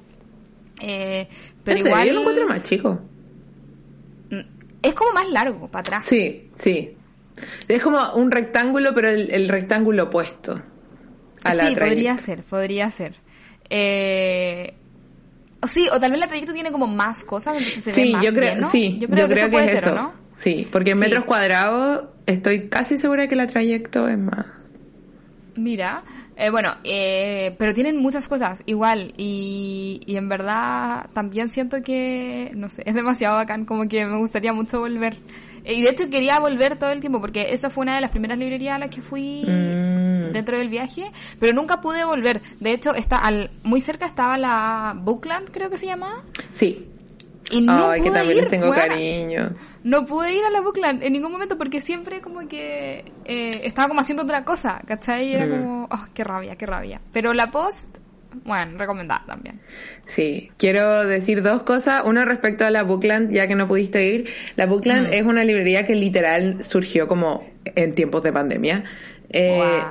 [0.80, 1.28] eh,
[1.62, 2.06] pero igual...
[2.06, 3.00] Yo lo encuentro más chico.
[4.30, 4.40] Mm,
[4.82, 6.04] es como más largo para atrás.
[6.06, 6.96] Sí, sí.
[7.68, 10.62] Es como un rectángulo, pero el, rectángulo opuesto
[11.42, 13.16] a la Sí, podría ser, podría ser.
[13.70, 14.74] Eh,
[15.66, 18.24] sí, o tal vez la trayecto tiene como más cosas, entonces se sí, ve más
[18.24, 19.94] yo creo, Sí, yo creo, que, eso es ser, eso.
[19.94, 20.12] ¿no?
[20.34, 24.46] Sí, porque en metros cuadrados estoy casi segura que la trayecto es más.
[25.54, 26.02] Mira,
[26.36, 32.50] eh, bueno, eh, pero tienen muchas cosas igual y, y en verdad también siento que,
[32.54, 35.16] no sé, es demasiado bacán, como que me gustaría mucho volver.
[35.64, 38.38] Y de hecho quería volver todo el tiempo porque esa fue una de las primeras
[38.38, 40.32] librerías a las que fui mm.
[40.32, 42.42] dentro del viaje, pero nunca pude volver.
[42.60, 46.22] De hecho, está al muy cerca estaba la Bookland, creo que se llamaba.
[46.52, 46.88] Sí.
[47.50, 49.50] Y no Ay, que también les tengo cariño.
[49.84, 53.88] No pude ir a la Bookland en ningún momento porque siempre como que eh, estaba
[53.88, 55.28] como haciendo otra cosa, ¿cachai?
[55.28, 55.50] Y era mm.
[55.50, 57.00] como, oh, qué rabia, qué rabia.
[57.12, 57.98] Pero la Post
[58.44, 59.60] bueno, recomendada también.
[60.06, 62.02] Sí, quiero decir dos cosas.
[62.04, 64.28] Una respecto a la Bookland, ya que no pudiste ir.
[64.56, 68.84] La Bookland es una librería que literal surgió como en tiempos de pandemia.
[69.30, 69.82] Eh,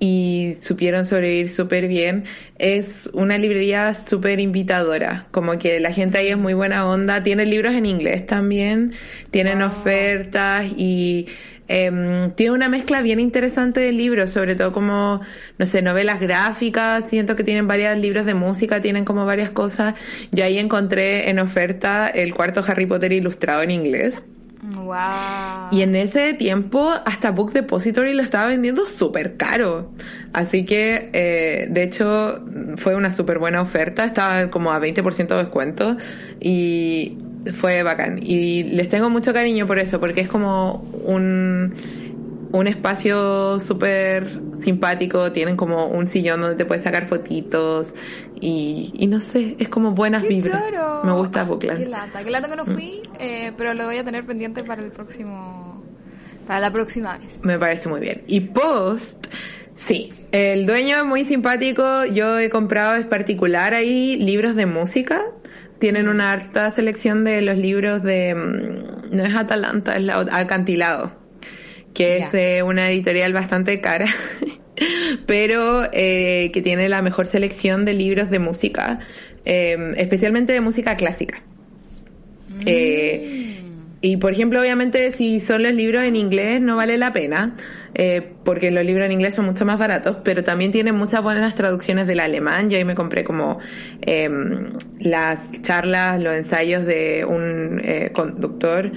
[0.00, 2.24] y supieron sobrevivir súper bien.
[2.58, 7.22] Es una librería súper invitadora, como que la gente ahí es muy buena onda.
[7.22, 8.92] Tiene libros en inglés también,
[9.30, 11.26] tienen ofertas y
[11.68, 15.20] eh, tiene una mezcla bien interesante de libros, sobre todo como,
[15.58, 19.94] no sé, novelas gráficas, siento que tienen varios libros de música, tienen como varias cosas.
[20.32, 24.18] Yo ahí encontré en oferta el cuarto Harry Potter ilustrado en inglés.
[24.60, 25.68] Wow.
[25.70, 29.92] Y en ese tiempo hasta Book Depository lo estaba vendiendo súper caro.
[30.32, 32.44] Así que, eh, de hecho,
[32.76, 34.04] fue una súper buena oferta.
[34.04, 35.96] Estaba como a 20% de descuento.
[36.40, 37.18] Y
[37.52, 38.20] fue bacán.
[38.22, 41.74] Y les tengo mucho cariño por eso, porque es como un
[42.50, 47.92] un espacio súper simpático, tienen como un sillón donde te puedes sacar fotitos
[48.40, 50.64] y, y no sé, es como buenas ¡Qué vibras.
[50.64, 51.04] choro!
[51.04, 51.78] Me gusta Bookland.
[51.78, 53.16] Qué lata, qué lata que no fui, Mm.
[53.20, 55.84] eh, pero lo voy a tener pendiente para el próximo,
[56.46, 57.28] para la próxima vez.
[57.42, 58.22] Me parece muy bien.
[58.26, 59.26] Y Post,
[59.76, 65.20] sí, el dueño es muy simpático, yo he comprado es particular ahí libros de música.
[65.78, 71.12] Tienen una harta selección de los libros de, mm, no es Atalanta, es la, Acantilado,
[71.94, 74.06] que es eh, una editorial bastante cara,
[75.26, 79.00] pero eh, que tiene la mejor selección de libros de música,
[79.44, 81.42] eh, especialmente de música clásica.
[82.66, 83.60] Eh,
[84.00, 87.54] y por ejemplo, obviamente, si son los libros en inglés, no vale la pena,
[87.98, 91.54] eh, porque los libros en inglés son mucho más baratos, pero también tienen muchas buenas
[91.54, 92.70] traducciones del alemán.
[92.70, 93.58] Yo ahí me compré como
[94.02, 94.30] eh,
[95.00, 98.90] las charlas, los ensayos de un eh, conductor,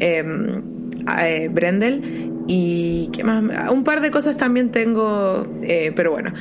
[0.00, 0.24] eh,
[1.20, 3.70] eh, Brendel, y ¿qué más?
[3.70, 6.32] Un par de cosas también tengo, eh, pero bueno.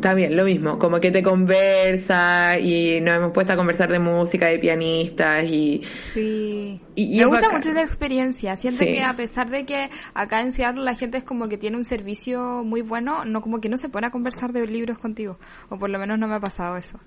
[0.00, 4.46] También lo mismo, como que te conversa y nos hemos puesto a conversar de música,
[4.46, 5.82] de pianistas y,
[6.14, 6.80] Sí.
[6.94, 7.56] Y- y Me gusta bacán.
[7.56, 8.56] mucho esa experiencia.
[8.56, 8.92] Siento Sí.
[8.92, 11.84] que a pesar de que acá en Seattle la gente es como que tiene un
[11.84, 15.38] servicio muy bueno, no como que no se pone a conversar de libros contigo.
[15.68, 16.98] O por lo menos no me ha pasado eso.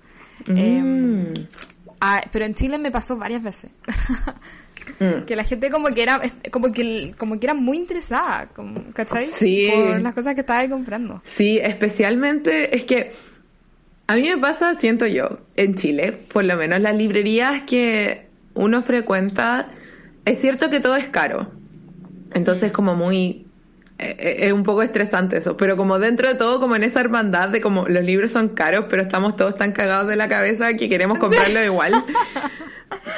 [0.46, 1.34] Em, Mm.
[2.00, 3.70] ah, pero en Chile me pasó varias veces.
[4.98, 5.24] Mm.
[5.24, 9.26] que la gente como que era como que como que era muy interesada, como, ¿cachai?
[9.26, 9.70] Sí.
[9.72, 11.20] Por las cosas que estaba ahí comprando.
[11.24, 13.12] Sí, especialmente es que
[14.06, 18.82] a mí me pasa, siento yo, en Chile, por lo menos las librerías que uno
[18.82, 19.70] frecuenta,
[20.24, 21.50] es cierto que todo es caro.
[22.34, 23.46] Entonces como muy...
[24.02, 27.00] eh, eh, Es un poco estresante eso, pero como dentro de todo, como en esa
[27.00, 30.74] hermandad de como los libros son caros, pero estamos todos tan cagados de la cabeza
[30.74, 31.92] que queremos comprarlo igual.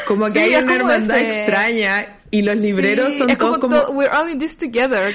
[0.07, 3.59] Como que Sí, hay una hermandad ese- extraña y los libreros Sí, son es todos
[3.59, 3.75] como...
[3.87, 5.13] to- we're all in this together,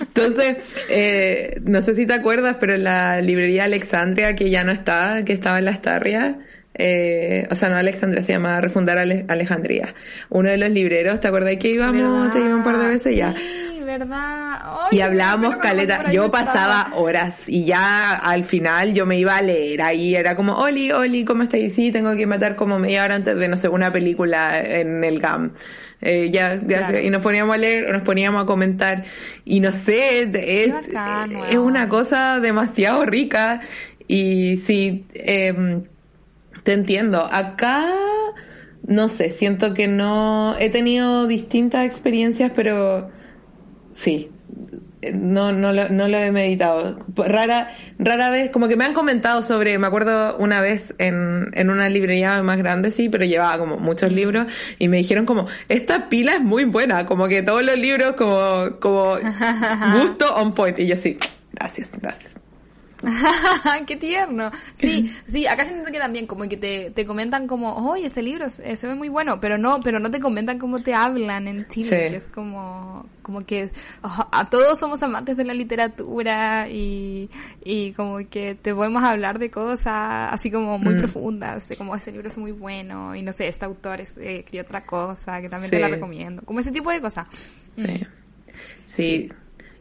[0.00, 0.56] Entonces,
[0.88, 5.24] eh, no sé si te acuerdas, pero en la librería Alexandria, que ya no está,
[5.24, 6.38] que estaba en la Astarria,
[6.78, 9.94] eh, o sea, no Alexandria, se llama Refundar Ale- Alejandría.
[10.30, 11.94] Uno de los libreros, ¿te acuerdas que íbamos?
[12.00, 12.32] ¿Verdad?
[12.32, 13.32] Te iba un par de veces ya.
[13.34, 14.58] Sí, verdad.
[14.90, 16.44] Ay, Y hablábamos caleta, yo estaba.
[16.46, 20.92] pasaba horas y ya al final yo me iba a leer ahí, era como, Oli,
[20.92, 21.60] Oli, ¿cómo estás?
[21.74, 25.18] Sí, tengo que matar como media hora antes de, no sé, una película en el
[25.20, 25.52] GAM.
[26.00, 27.00] Eh, ya, ya Claro.
[27.00, 29.02] y nos poníamos a leer, o nos poníamos a comentar
[29.44, 33.60] y no sé, es, bacán, es una cosa demasiado rica
[34.06, 35.82] y sí, em,
[36.68, 37.26] te entiendo.
[37.32, 37.94] Acá,
[38.86, 43.08] no sé, siento que no, he tenido distintas experiencias, pero
[43.94, 44.30] sí,
[45.14, 46.98] no, no, lo, no lo he meditado.
[47.16, 51.70] Rara, rara vez, como que me han comentado sobre, me acuerdo una vez en, en
[51.70, 54.46] una librería más grande, sí, pero llevaba como muchos libros
[54.78, 58.78] y me dijeron como, esta pila es muy buena, como que todos los libros como,
[58.78, 59.14] como
[60.02, 60.78] gusto on point.
[60.80, 61.16] Y yo sí,
[61.54, 62.27] gracias, gracias.
[63.86, 64.50] Qué tierno.
[64.74, 68.46] Sí, sí, acá siento que también como que te, te comentan como, oye, ese libro
[68.62, 71.66] eh, se ve muy bueno, pero no, pero no te comentan cómo te hablan en
[71.68, 72.10] Chile, Sí.
[72.10, 73.70] que es como, como que
[74.02, 77.30] oh, a todos somos amantes de la literatura y,
[77.64, 80.98] y como que te podemos hablar de cosas así como muy Mm.
[80.98, 84.04] profundas, de como ese libro es muy bueno y no sé, este autor eh,
[84.40, 87.26] escribió otra cosa que también te la recomiendo, como ese tipo de cosas.
[87.76, 88.06] Sí.
[88.88, 89.32] Sí.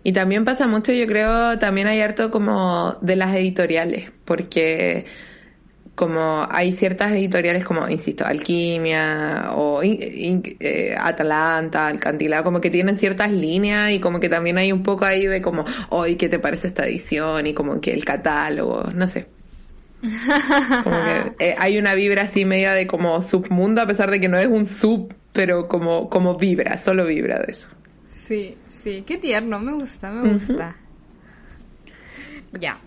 [0.08, 5.06] Y también pasa mucho, yo creo, también hay harto como de las editoriales, porque
[5.96, 12.70] como hay ciertas editoriales como, insisto, Alquimia o in- in- eh, Atalanta, Alcantilado, como que
[12.70, 16.30] tienen ciertas líneas y como que también hay un poco ahí de como, hoy ¿qué
[16.30, 17.48] te parece esta edición?
[17.48, 19.28] Y como que el catálogo, no sé.
[20.80, 24.30] Como que eh, hay una vibra así media de como submundo, a pesar de que
[24.30, 27.68] no es un sub, pero como, como vibra, solo vibra de eso.
[28.08, 28.54] Sí,
[28.88, 30.76] sí, qué tierno, me gusta, me gusta.
[32.60, 32.80] Ya,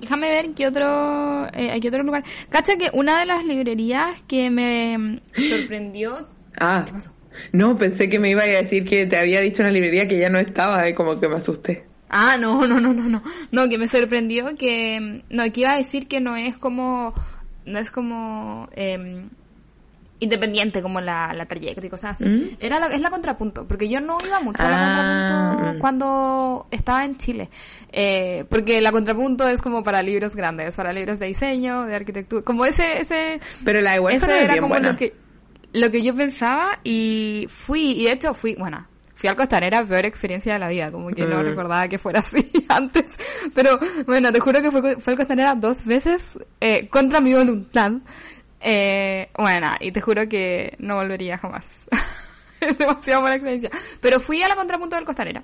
[0.00, 2.22] déjame ver qué otro, eh, qué otro lugar.
[2.48, 6.28] Cacha que una de las librerías que me sorprendió.
[6.60, 6.84] Ah,
[7.52, 10.30] no, pensé que me iba a decir que te había dicho una librería que ya
[10.30, 11.84] no estaba, y como que me asusté.
[12.08, 13.22] Ah, no, no, no, no, no.
[13.52, 15.22] No, que me sorprendió que.
[15.28, 17.14] No, que iba a decir que no es como.
[17.66, 18.68] No es como.
[18.74, 19.28] em,
[20.20, 22.28] independiente como la, la trayectoria y cosas así.
[22.28, 22.56] ¿Mm?
[22.60, 26.66] Era la, es la contrapunto, porque yo no iba mucho a la Ah, contrapunto cuando
[26.70, 27.48] estaba en Chile.
[27.92, 32.42] Eh, porque la contrapunto es como para libros grandes, para libros de diseño, de arquitectura,
[32.42, 34.92] como ese, ese, Pero la huérfano ese es era como buena.
[34.92, 35.14] lo que,
[35.72, 38.86] lo que yo pensaba y fui, y de hecho fui, bueno,
[39.18, 41.44] fui al Costanera, peor experiencia de la vida, como que no mm.
[41.44, 43.10] recordaba que fuera así antes.
[43.52, 46.22] Pero bueno, te juro que fue, fue al Costanera dos veces
[46.60, 47.92] eh, contra mi voluntad.
[48.60, 51.64] Eh, bueno, y te juro que no volvería jamás.
[52.60, 53.70] es demasiado buena experiencia.
[54.00, 55.42] Pero fui a la contrapunto del Costanera.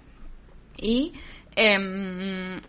[0.76, 1.12] Y
[1.56, 2.60] eh,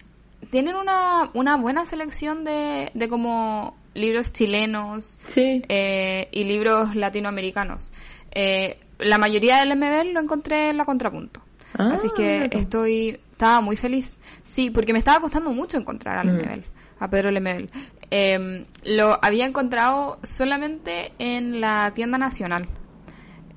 [0.52, 7.90] tienen una, una buena selección de, de como libros chilenos eh, y libros latinoamericanos.
[8.32, 11.42] Eh, la mayoría del MBL lo encontré en la contrapunto.
[11.78, 14.18] Ah, Así que estoy, estaba muy feliz.
[14.44, 16.64] Sí, porque me estaba costando mucho encontrar al mm.
[17.00, 17.70] a Pedro Lemebel.
[18.12, 22.68] Eh, lo había encontrado solamente en la tienda nacional.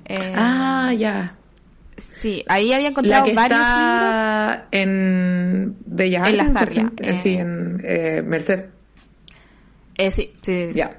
[0.05, 1.33] Eh, ah, ya.
[2.21, 6.77] Sí, ahí había encontrado la que varios está en Bellas Artes.
[6.77, 8.65] En Las eh, sí, en eh, Merced.
[9.97, 10.98] Eh, sí, sí, Ya.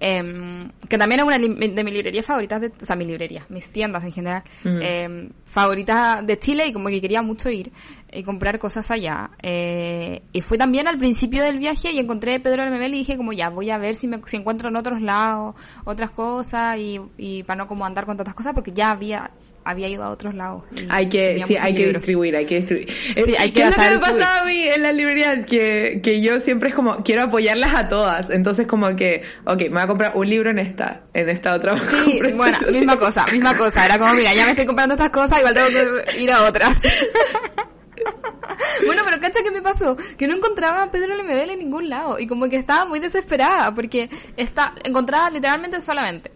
[0.00, 1.48] Em, que también es una de
[1.84, 6.38] mis librerías favoritas, de, o sea, mis librerías, mis tiendas en general, em, favoritas de
[6.38, 7.72] Chile y como que quería mucho ir
[8.12, 9.30] y comprar cosas allá.
[9.42, 13.32] Eh, y fui también al principio del viaje y encontré Pedro Lemebel y dije como
[13.32, 17.42] ya, voy a ver si me si encuentro en otros lados otras cosas y, y
[17.42, 19.30] para no como andar con tantas cosas porque ya había
[19.68, 20.64] había ido a otros lados.
[20.88, 22.90] Hay que, sí, hay que distribuir, hay que distribuir.
[22.90, 25.44] Sí, hay que ¿Qué es lo que me pasaba a mí en las librerías?
[25.44, 28.30] Que, que yo siempre es como, quiero apoyarlas a todas.
[28.30, 31.78] Entonces como que, ok, me voy a comprar un libro en esta, en esta otra.
[31.78, 33.84] Sí, bueno, misma cosa, misma cosa.
[33.84, 36.78] Era como, mira, ya me estoy comprando estas cosas, igual tengo que ir a otras.
[38.86, 39.98] bueno, pero cacha, ¿qué me pasó?
[40.16, 42.18] Que no encontraba a Pedro Lemebel en ningún lado.
[42.18, 46.32] Y como que estaba muy desesperada, porque está, encontraba literalmente solamente.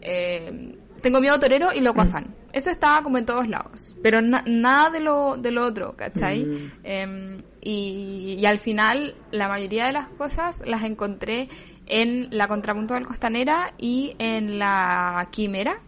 [0.00, 2.34] Eh, tengo miedo torero y loco afán.
[2.52, 3.96] Eso estaba como en todos lados.
[4.02, 6.44] Pero nada de lo, de lo otro, ¿cachai?
[6.44, 6.70] Mm.
[6.84, 11.48] Em, y, al final, la mayoría de las cosas las encontré
[11.86, 15.80] en la Contrapunto del Costanera y en la Quimera.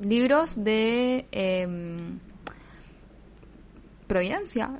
[0.00, 1.26] Libros de...
[1.32, 1.66] Eh,
[4.08, 4.70] Providencia,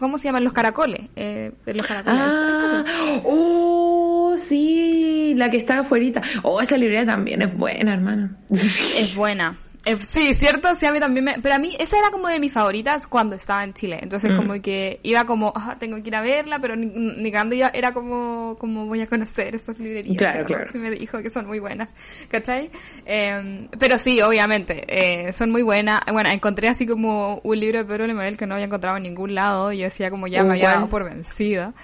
[0.00, 0.42] ¿cómo se llaman?
[0.42, 1.10] Los caracoles.
[1.16, 2.20] Eh, los caracoles.
[2.22, 2.84] Ah,
[3.22, 6.22] oh, sí, la que está afuera.
[6.42, 8.38] Oh, esa librería también es buena, hermana.
[8.48, 9.58] Es buena.
[9.84, 11.34] Eh, sí, cierto, sí, a mí también me...
[11.42, 13.98] Pero a mí esa era como de mis favoritas cuando estaba en Chile.
[14.00, 14.36] Entonces mm.
[14.36, 17.92] como que iba como, ah, tengo que ir a verla, pero ni, ni ya era
[17.92, 20.16] como, como voy a conocer estas librerías.
[20.16, 20.64] Claro, claro.
[20.74, 21.90] Me dijo que son muy buenas,
[22.28, 22.70] ¿cachai?
[23.04, 26.00] Eh, pero sí, obviamente, eh, son muy buenas.
[26.10, 29.34] Bueno, encontré así como un libro de Pedro Lemebel que no había encontrado en ningún
[29.34, 29.72] lado.
[29.72, 31.74] Y yo decía como ya me había dado por vencida.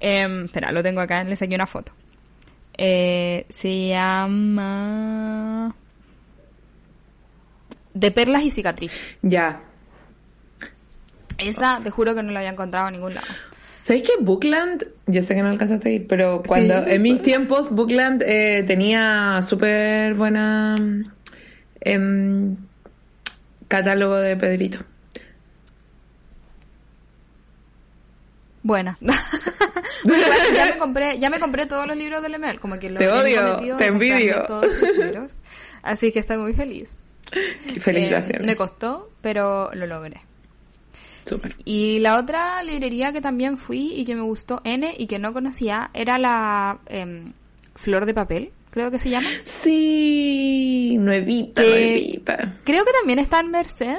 [0.00, 1.92] Eh, espera, lo tengo acá, le saqué una foto.
[2.76, 5.74] Eh, se llama
[7.94, 9.18] de perlas y cicatrices.
[9.22, 9.60] Ya.
[11.38, 13.26] Esa, te juro que no la había encontrado en ningún lado.
[13.84, 17.70] ¿Sabéis que Bookland, yo sé que no alcanzaste a ir, pero cuando en mis tiempos
[17.70, 20.76] Bookland eh, tenía súper buena
[21.80, 22.56] em,
[23.66, 24.84] catálogo de Pedrito?
[28.62, 28.96] Buena.
[30.54, 33.76] ya me compré, ya me compré todos los libros de Lemel, como que Te odio,
[33.78, 34.44] te envidio.
[35.82, 36.88] así que estoy muy feliz.
[37.80, 38.42] Felicitaciones.
[38.42, 40.20] Eh, me costó, pero lo logré.
[41.64, 45.32] Y la otra librería que también fui y que me gustó N y que no
[45.32, 47.32] conocía era la em,
[47.76, 49.28] Flor de Papel, creo que se llama.
[49.44, 52.58] Sí, nuevita, nuevita.
[52.64, 53.98] Creo que también está en Merced.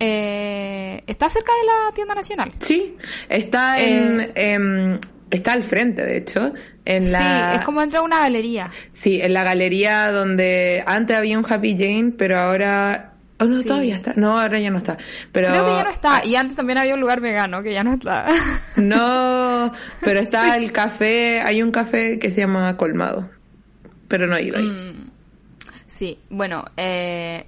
[0.00, 2.52] Eh, ¿Está cerca de la tienda nacional?
[2.60, 2.96] Sí,
[3.28, 4.98] está en, eh, em,
[5.34, 6.52] Está al frente, de hecho.
[6.84, 7.52] En la...
[7.52, 8.70] Sí, es como entrar a una galería.
[8.92, 13.14] Sí, en la galería donde antes había un Happy Jane, pero ahora...
[13.40, 14.12] Oh, no, todavía está.
[14.14, 14.96] No, ahora ya no está.
[15.32, 15.48] Pero...
[15.48, 16.24] Creo que ya no está.
[16.24, 18.26] Y antes también había un lugar vegano que ya no está.
[18.76, 21.40] No, pero está el café.
[21.40, 23.28] Hay un café que se llama Colmado.
[24.06, 24.64] Pero no he ido ahí.
[24.64, 25.10] Mm.
[25.96, 27.46] Sí, bueno, eh,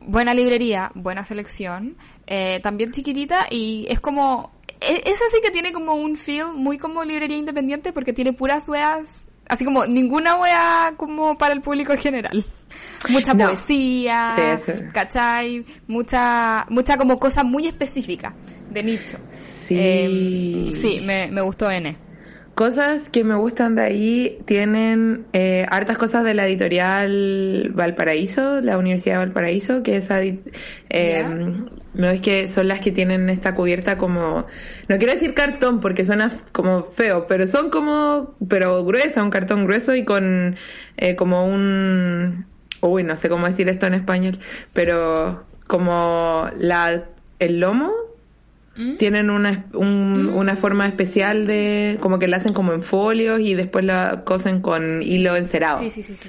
[0.00, 1.96] buena librería, buena selección.
[2.26, 7.04] Eh, también chiquitita y es como esa sí que tiene como un feel muy como
[7.04, 11.98] librería independiente porque tiene puras weas, así como ninguna wea como para el público en
[11.98, 12.44] general.
[13.08, 14.60] Mucha poesía,
[14.92, 15.64] ¿cachai?
[15.86, 18.34] Mucha, mucha como cosa muy específica
[18.70, 19.18] de nicho.
[19.66, 19.76] Sí.
[19.78, 21.96] Em, sí, me, me gustó N.
[22.60, 28.76] Cosas que me gustan de ahí tienen eh, hartas cosas de la editorial Valparaíso, la
[28.76, 30.04] Universidad de Valparaíso, que es
[30.90, 31.24] eh,
[31.94, 34.44] no es que son las que tienen esta cubierta como,
[34.88, 39.64] no quiero decir cartón porque suena como feo, pero son como, pero gruesa, un cartón
[39.64, 40.56] grueso y con
[40.98, 42.44] eh, como un,
[42.82, 44.38] uy, no sé cómo decir esto en español,
[44.74, 47.04] pero como la,
[47.38, 47.99] el lomo
[48.76, 48.96] ¿Mm?
[48.96, 50.34] tienen una, ¿Mm?
[50.34, 54.60] una forma especial de, como que la hacen como en folios y después la cosen
[54.60, 55.80] con hilo encerado.
[55.80, 56.28] Sí, sí, sí, sí.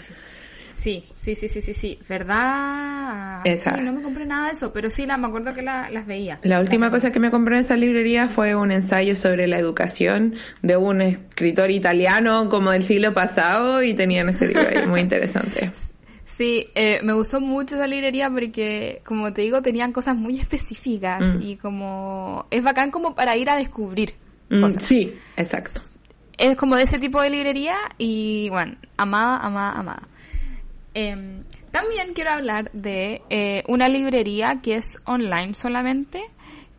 [0.82, 2.00] Sí, sí, sí, sí, sí, sí.
[2.10, 3.42] ¿Verdad?
[3.46, 3.78] Esa.
[3.78, 6.08] Sí, no me compré nada de eso, pero sí, la, me acuerdo que la, las
[6.08, 6.40] veía.
[6.42, 10.34] La última cosa que me compré en esa librería fue un ensayo sobre la educación
[10.64, 15.72] de un escritor italiano como del siglo pasado y tenían ese libro ahí, muy interesante.
[16.38, 21.22] Sí, eh, me gustó mucho esa librería porque, como te digo, tenían cosas muy específicas
[21.36, 21.42] Mm.
[21.42, 24.14] y como es bacán como para ir a descubrir.
[24.50, 24.84] Mm, cosas.
[24.84, 25.82] sí, exacto.
[26.38, 30.08] Es como de ese tipo de librería y, bueno, amada, amada, amada.
[30.94, 36.22] Em, también quiero hablar de eh, una librería que es online solamente,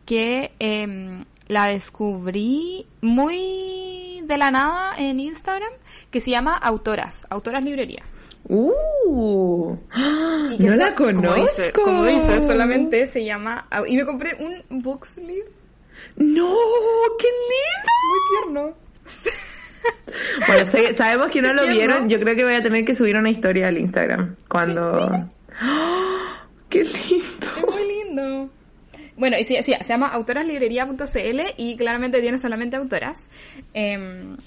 [0.05, 5.71] que em, la descubrí muy de la nada en Instagram,
[6.11, 8.03] que se llama Autoras, Autoras Librería.
[8.49, 9.75] Uh,
[10.51, 11.41] Y que no la como conozco.
[11.41, 13.67] dice- Como dice, solamente se llama...
[13.87, 14.35] Y me compré
[14.69, 15.45] un book sleeve
[16.17, 16.53] No,
[17.19, 17.89] qué lindo.
[18.09, 18.19] muy
[18.53, 18.77] tierno.
[20.47, 21.73] Bueno, sabemos que no lo tierno.
[21.77, 22.09] vieron.
[22.09, 25.09] Yo creo que voy a tener que subir una historia al Instagram cuando.
[25.59, 26.47] ¡Ah!
[26.69, 27.47] ¡Qué lindo!
[27.57, 28.49] Es muy lindo.
[29.17, 33.27] Bueno, y sí, sí, se llama autoraslibrería.cl y claramente tiene solamente autoras.
[33.73, 34.37] Em,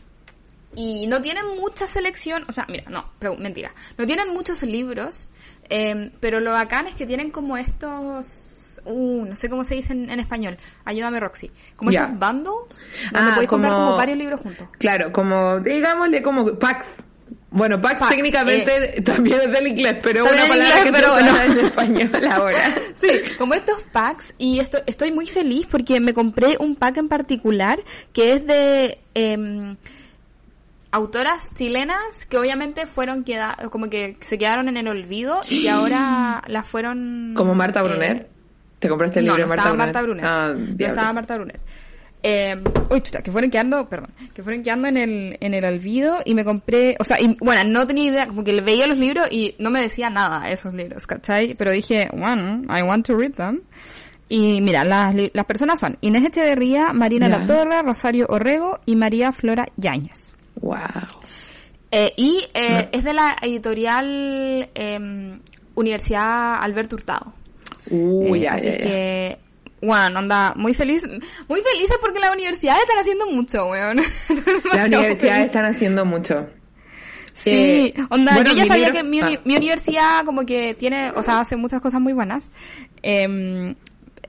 [0.77, 3.72] y no tienen mucha selección, o sea, mira, no, pero, mentira.
[3.99, 5.31] No tienen muchos libros,
[5.68, 8.27] em, pero lo bacán es que tienen como estos...
[8.85, 10.57] Uh, no sé cómo se dice en, en español.
[10.85, 11.51] Ayúdame, Roxy.
[11.74, 12.70] Como estos bundles donde
[13.14, 14.68] Ah, podéis comprar como- como varios libros juntos.
[14.79, 17.03] Claro, como, digámosle como packs.
[17.51, 21.12] Bueno, packs, Packs, técnicamente también es del inglés, pero También una palabra inglés, que pero
[21.14, 21.43] bueno.
[21.43, 22.74] en español ahora.
[23.01, 23.09] Sí,
[23.39, 27.81] como estos packs y esto, estoy muy feliz porque me compré un pack en particular
[28.12, 29.77] que es de em,
[30.97, 35.70] autoras chilenas que obviamente fueron queda como que se quedaron en el olvido y que
[35.70, 38.30] ahora las fueron Como Marta eh, Brunet.
[38.78, 40.24] ¿Te compraste el libro no de Marta Marta Brunet.
[40.26, 41.61] Ah, no estaba Marta Brunet.
[42.22, 42.57] Eh,
[42.90, 46.34] uy, chuta, que fueron quedando, perdón, que fueron quedando en el, en el olvido y
[46.34, 49.55] me compré, o sea, y, bueno, no tenía idea, como que veía los libros y
[49.59, 51.55] no me decía nada esos libros, ¿cachai?
[51.55, 53.61] Pero dije, bueno, I want to read them.
[54.28, 57.28] Y mira, las, las personas son Inés Echeverría, Marina.
[57.28, 60.36] La Torre, Rosario Orrego y María Flora Yáñez.
[60.66, 60.76] Wow.
[61.90, 65.40] Eh, y eh, es de la editorial em,
[65.74, 67.32] Universidad Alberto Hurtado.
[67.90, 68.78] Uy, Eh, ya, así ya, ya.
[68.78, 69.38] que,
[69.80, 71.02] bueno, anda muy feliz,
[71.48, 73.96] muy felices porque las universidades están haciendo mucho, weón.
[74.72, 75.44] Las universidades feliz.
[75.46, 76.48] están haciendo mucho.
[77.34, 79.40] Sí, Eh, onda, bueno, yo ya sabía libro- que mi, ah.
[79.44, 82.50] mi universidad como que tiene, o sea, hace muchas cosas muy buenas.
[83.02, 83.74] Em,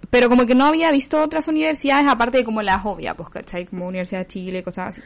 [0.09, 3.65] pero como que no había visto otras universidades aparte de como las obvias, pues, ¿cachai?
[3.65, 5.01] Como Universidad de Chile, cosas así.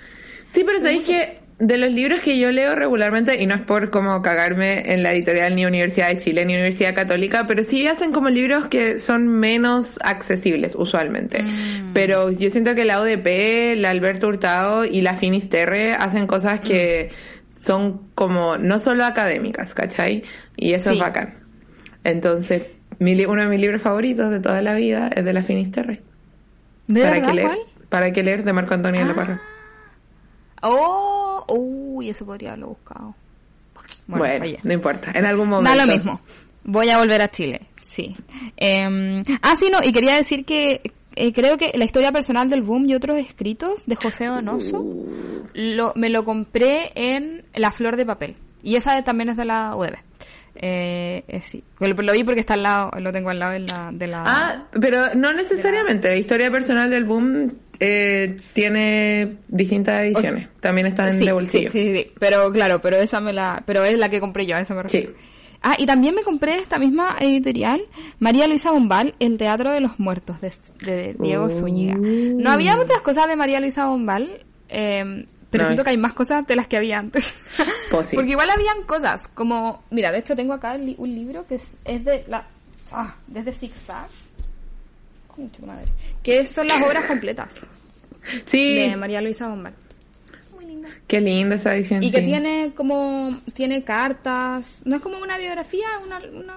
[0.52, 3.91] Sí, pero sabéis que de los libros que yo leo regularmente, y no es por
[3.91, 8.12] como cagarme en la editorial ni Universidad de Chile ni Universidad Católica, pero sí hacen
[8.12, 11.45] como libros que son menos accesibles usualmente.
[11.93, 17.12] Pero yo siento que la ODP, la Alberto Hurtado y la Finisterre hacen cosas que
[17.64, 20.24] son como no solo académicas, ¿cachai?
[20.58, 20.95] Y eso Sí.
[20.95, 21.36] es bacán.
[22.04, 22.64] Entonces,
[22.97, 26.02] mi uno de mis libros favoritos de toda la vida es de la Finisterre.
[26.88, 27.47] ¿De ¿Para verdad qué leer?
[27.47, 27.60] cuál?
[27.89, 28.43] ¿Para qué leer?
[28.43, 29.08] De Marco Antonio Ah.
[29.08, 29.41] Leparra.
[30.62, 33.16] Oh, uy, eso podría haberlo buscado.
[34.07, 35.12] Bueno, no importa.
[35.14, 35.78] En algún momento.
[35.78, 36.20] Da lo mismo.
[36.64, 38.16] Voy a volver a Chile, sí.
[38.57, 40.82] Eh, ah, sí, no, y quería decir que
[41.16, 44.86] eh, creo que la historia personal del boom y otros escritos de José Donoso
[45.53, 48.36] lo, me lo compré en La Flor de Papel.
[48.64, 49.97] Y esa también es de la UDB.
[50.56, 53.89] Eh, eh, sí, lo, vi porque está al lado, lo tengo al lado de la...
[53.91, 56.10] De la Ah, pero no necesariamente.
[56.10, 60.49] La historia personal del boom eh, tiene distintas ediciones.
[60.60, 61.72] También está en sí, de bolsillo.
[61.72, 64.56] Sí, sí, sí, pero claro, pero esa me la, pero es la que compré yo,
[64.56, 65.12] a eso me refiero.
[65.12, 65.26] Sí.
[65.64, 67.82] Ah, y también me compré esta misma editorial,
[68.20, 70.52] María Luisa Bombal, El Teatro de los Muertos, de,
[70.84, 71.49] de Diego.
[71.49, 71.95] Zúñiga.
[71.95, 75.68] No había muchas cosas de María Luisa Bombal, eh, pero No.
[75.68, 77.36] siento que hay más cosas de las que había antes.
[77.91, 78.16] Pues sí.
[78.16, 81.76] Porque igual habían cosas, como, mira, de hecho tengo acá li- un libro que es,
[81.84, 82.47] es de la,
[82.93, 84.08] ah, desde Zigzag,
[85.66, 85.91] madre,
[86.24, 87.54] que son las obras completas
[88.45, 89.74] Sí, de María Luisa Bombal.
[90.54, 90.89] Muy linda.
[91.08, 92.04] qué linda esa edición.
[92.04, 96.56] Y que tiene como, tiene cartas, no es como una biografía, una, una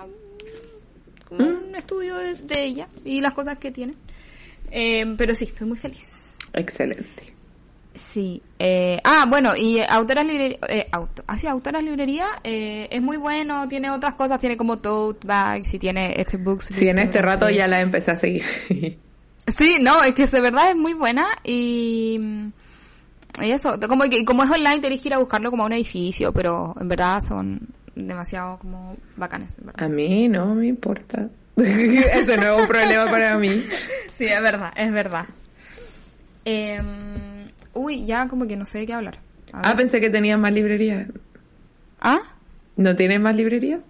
[1.29, 1.69] como ¿Mm?
[1.71, 3.95] un estudio de, de ella y las cosas que tiene.
[4.71, 6.05] Eh, pero sí, estoy muy feliz.
[6.53, 7.34] Excelente.
[7.95, 8.43] Sí.
[8.59, 13.17] Eh, ah, bueno, y Autoras Librería, eh, auto, ah, sí, Autoras Librería eh, es muy
[13.17, 16.67] bueno, tiene otras cosas, tiene como tote bags y tiene este books.
[16.73, 18.45] Sí, en este rato ya la empecé a seguir.
[19.59, 22.19] Sí, no, es que de verdad es muy buena y,
[23.43, 25.75] y eso, como que como es online tenés que ir a buscarlo como a un
[25.75, 27.61] edificio, pero en verdad son
[27.95, 29.85] demasiado como bacanes, en verdad.
[29.85, 31.29] a mí no me importa.
[31.57, 33.67] Ese un problema para mí.
[34.17, 35.27] Sí, es verdad, es verdad.
[36.45, 36.77] Eh,
[37.75, 39.19] uy, ya como que no sé de qué hablar.
[39.53, 41.09] Ah, pensé que tenía más librerías.
[42.01, 42.19] ¿Ah?
[42.77, 43.85] ¿No tienes más librerías?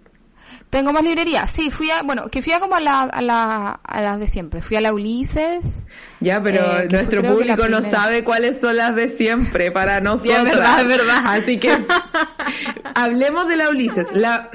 [0.69, 3.79] Tengo más librerías, sí, fui a, bueno, que fui a como a, la, a, la,
[3.83, 4.61] a las de siempre.
[4.61, 5.83] Fui a la Ulises.
[6.19, 10.37] Ya, pero eh, nuestro público no sabe cuáles son las de siempre para nosotros.
[10.37, 11.23] es verdad, es verdad.
[11.25, 11.71] Así que
[12.95, 14.07] hablemos de la Ulises.
[14.13, 14.49] La,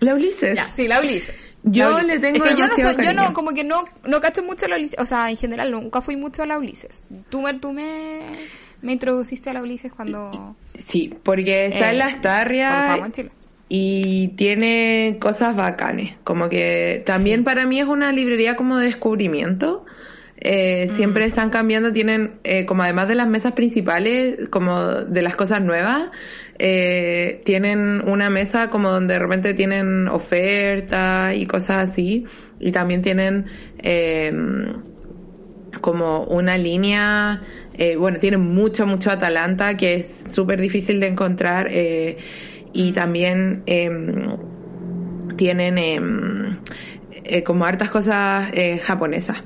[0.00, 0.58] la Ulises.
[0.74, 1.34] sí, la Ulises.
[1.64, 4.42] Yo le tengo es que yo no, soy, yo no, como que no, no cacho
[4.42, 7.06] mucho la Ulises, o sea, en general nunca fui mucho a la Ulises.
[7.28, 8.20] Tú me, tú me,
[8.86, 10.56] me introduciste a la Ulises cuando...
[10.74, 13.00] Sí, porque está en eh, Las Tarrias
[13.68, 19.84] y tiene cosas bacanes, como que también para mí es una librería como de descubrimiento.
[20.38, 20.96] Eh, mm.
[20.96, 25.62] Siempre están cambiando, tienen eh, como además de las mesas principales, como de las cosas
[25.62, 26.10] nuevas,
[26.58, 32.24] eh, tienen una mesa como donde de repente tienen ofertas y cosas así.
[32.60, 33.46] Y también tienen
[33.82, 34.32] eh,
[35.80, 37.42] como una línea,
[37.74, 41.68] eh, bueno, tienen mucho, mucho Atalanta que es súper difícil de encontrar.
[41.70, 42.18] Eh,
[42.72, 44.36] y también em,
[45.36, 46.58] tienen em,
[47.24, 48.50] eh, como hartas cosas
[48.82, 49.42] japonesas.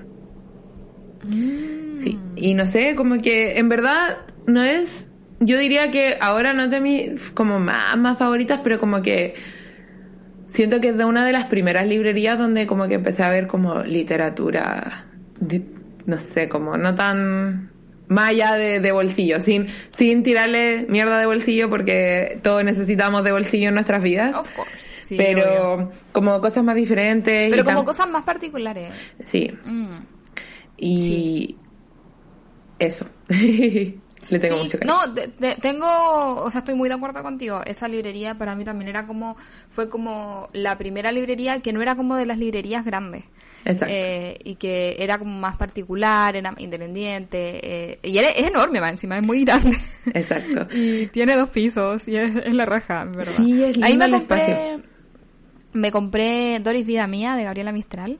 [2.02, 5.10] Sí, y no sé, como que en verdad no es
[5.40, 9.34] yo diría que ahora no es de mis como más, más favoritas, pero como que
[10.48, 13.46] siento que es de una de las primeras librerías donde como que empecé a ver
[13.46, 15.06] como literatura,
[16.06, 17.70] no sé, como no tan
[18.08, 23.68] más allá de, bolsillo, sin, sin tirarle mierda de bolsillo porque todos necesitamos de bolsillo
[23.68, 24.34] en nuestras vidas.
[25.16, 27.50] pero como cosas más diferentes.
[27.50, 28.92] Pero como cosas más particulares.
[29.20, 29.52] Sí.
[29.64, 29.98] Mm.
[30.76, 31.56] Y
[32.80, 33.06] eso.
[34.30, 35.00] Le tengo mucho No,
[35.60, 37.62] tengo, o sea, estoy muy de acuerdo contigo.
[37.64, 39.36] Esa librería para mí también era como,
[39.68, 43.24] fue como la primera librería que no era como de las librerías grandes.
[43.64, 43.94] Exacto.
[43.94, 47.60] Eh, y que era como más particular, era independiente.
[47.92, 49.76] Eh, y es enorme, encima es muy grande.
[50.14, 50.66] Exacto.
[50.74, 53.32] y tiene dos pisos y es, la raja, ¿verdad?
[53.36, 54.78] Sí, es Ahí me compré,
[55.72, 58.18] me compré Doris Vida Mía de Gabriela Mistral.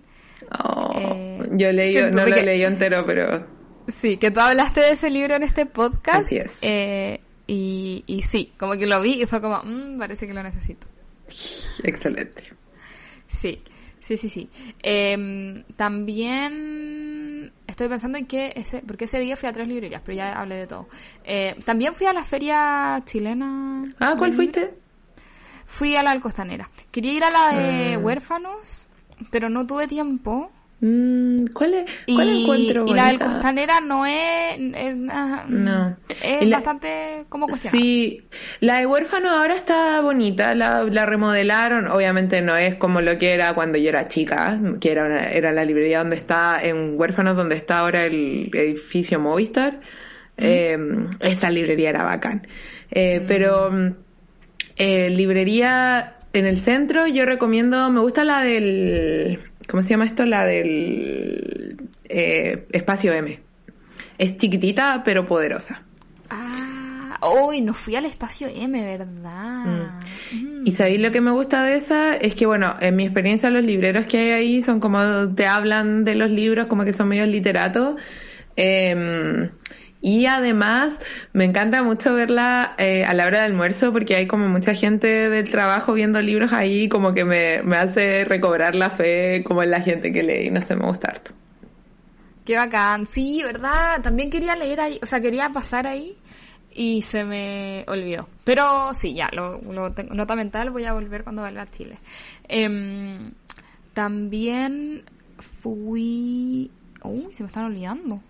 [0.65, 3.47] Oh, eh, yo leí, no lo leí entero, pero
[3.91, 6.27] Sí, que tú hablaste de ese libro en este podcast.
[6.27, 6.59] Así es.
[6.63, 10.43] Eh, y, y sí, como que lo vi y fue como, mmm, parece que lo
[10.43, 10.87] necesito.
[11.85, 12.45] Excelente.
[13.29, 13.63] Sí,
[14.17, 14.51] sí, sí, sí.
[14.83, 20.17] Em, también estoy pensando en que ese, porque ese día fui a tres librerías, pero
[20.17, 20.89] ya hablé de todo.
[21.25, 23.83] Eh, también fui a la feria chilena.
[24.01, 24.75] Ah, ¿cuál fuiste?
[25.67, 26.69] Fui a la del Costanera.
[26.91, 27.99] Quería ir a la de ah.
[27.99, 28.87] huérfanos,
[29.31, 30.51] pero no tuve tiempo.
[30.81, 31.85] Mm, ¿Cuál es?
[32.15, 34.59] ¿Cuál y, encuentro Y la del Costanera no es...
[34.59, 35.97] no.
[36.23, 37.79] Es bastante como cuestionada.
[37.79, 38.23] Sí,
[38.61, 43.35] la de Huérfano ahora está bonita, la, la, remodelaron, obviamente no es como lo que
[43.35, 47.57] era cuando yo era chica, que era, era la librería donde está, en Huérfanos, donde
[47.57, 49.81] está ahora el edificio Movistar.
[50.37, 50.79] Eh,
[51.21, 52.47] esta librería era bacán.
[52.91, 53.27] Eh, mm.
[53.29, 53.71] Pero
[54.77, 60.25] eh, librería en el centro yo recomiendo, me gusta la del ¿Cómo se llama esto?
[60.25, 61.77] La del
[62.09, 63.39] eh, espacio M.
[64.19, 65.83] Es chiquitita pero poderosa.
[66.29, 69.65] Ah, hoy no fui al espacio M, ¿verdad?
[70.33, 70.67] Mm.
[70.67, 73.63] Y sabéis lo que me gusta de esa es que, bueno, en mi experiencia los
[73.63, 77.25] libreros que hay ahí son como te hablan de los libros como que son medio
[77.27, 77.95] literatos.
[78.57, 79.51] Eh,
[80.03, 80.95] y además
[81.33, 85.29] me encanta mucho verla eh, a la hora del almuerzo porque hay como mucha gente
[85.29, 89.71] del trabajo viendo libros ahí como que me, me hace recobrar la fe como en
[89.71, 91.33] la gente que lee y no sé, me gusta harto.
[92.45, 94.01] Qué bacán, sí, ¿verdad?
[94.03, 96.17] También quería leer ahí, o sea, quería pasar ahí
[96.73, 98.29] y se me olvidó.
[98.45, 101.99] Pero sí, ya, lo, lo tengo, nota mental, voy a volver cuando vuelva a Chile.
[102.49, 103.31] Eh,
[103.93, 105.03] también
[105.39, 106.71] fui...
[107.03, 108.21] Uy, se me están olvidando.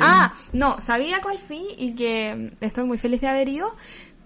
[0.00, 3.74] Ah, no, sabía cuál fui y que estoy muy feliz de haber ido.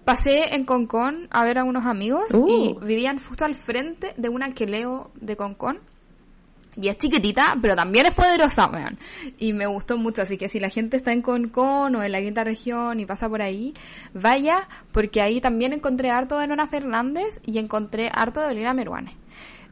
[0.03, 2.79] Pasé en Concón a ver a unos amigos y uh.
[2.79, 5.79] vivían justo al frente de una que leo de Concón.
[6.77, 8.99] Y es chiquitita, pero también es poderosa, weón.
[9.37, 12.19] Y me gustó mucho, así que si la gente está en Concón o en la
[12.21, 13.73] quinta región y pasa por ahí,
[14.13, 19.15] vaya, porque ahí también encontré harto de Nona Fernández y encontré harto de Olina Meruane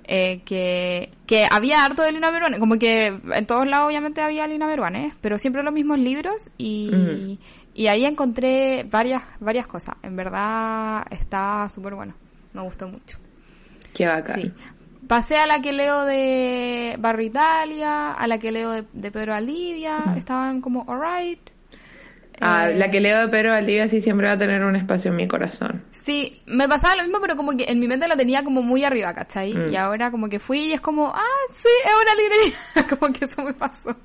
[0.05, 4.47] eh, que, que había harto de Lina Meruane, como que en todos lados obviamente había
[4.47, 7.39] Lina Meruane, pero siempre los mismos libros y,
[7.73, 9.95] y ahí encontré varias, varias cosas.
[10.03, 12.13] En verdad está súper bueno,
[12.53, 13.17] me gustó mucho.
[13.93, 14.41] Qué bacán.
[14.41, 14.51] Sí.
[15.07, 20.15] Pasé a la que leo de Barrio Italia, a la que leo de, Pedro Aldivia,
[20.15, 21.52] estaban como alright.
[22.41, 25.17] Ah, la que leo de Pedro Valdivia sí siempre va a tener un espacio en
[25.17, 25.83] mi corazón.
[25.91, 28.83] Sí, me pasaba lo mismo, pero como que en mi mente lo tenía como muy
[28.83, 29.53] arriba, ¿cachai?
[29.53, 29.71] Mm.
[29.71, 32.89] Y ahora como que fui y es como, ah, sí, es una librería.
[32.99, 33.95] como que eso me pasó.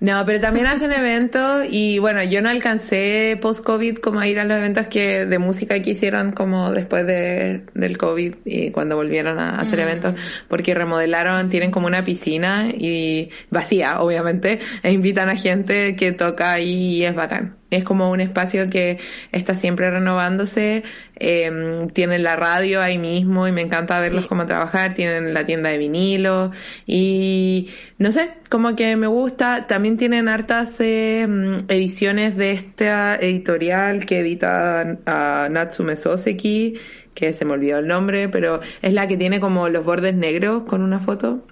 [0.00, 4.44] No, pero también hacen eventos y bueno, yo no alcancé post-COVID como a ir a
[4.44, 9.40] los eventos que de música que hicieron como después de, del COVID y cuando volvieron
[9.40, 9.82] a hacer mm.
[9.82, 16.12] eventos porque remodelaron, tienen como una piscina y vacía, obviamente, e invitan a gente que
[16.12, 17.56] toca ahí y es bacán.
[17.70, 18.98] Es como un espacio que
[19.30, 20.84] está siempre renovándose.
[21.16, 24.94] Eh, tienen la radio ahí mismo y me encanta verlos cómo trabajar.
[24.94, 26.50] Tienen la tienda de vinilo
[26.86, 29.66] y no sé, como que me gusta.
[29.66, 31.26] También tienen hartas eh,
[31.68, 36.78] ediciones de esta editorial que edita a Natsume Soseki,
[37.14, 40.64] que se me olvidó el nombre, pero es la que tiene como los bordes negros
[40.64, 41.44] con una foto.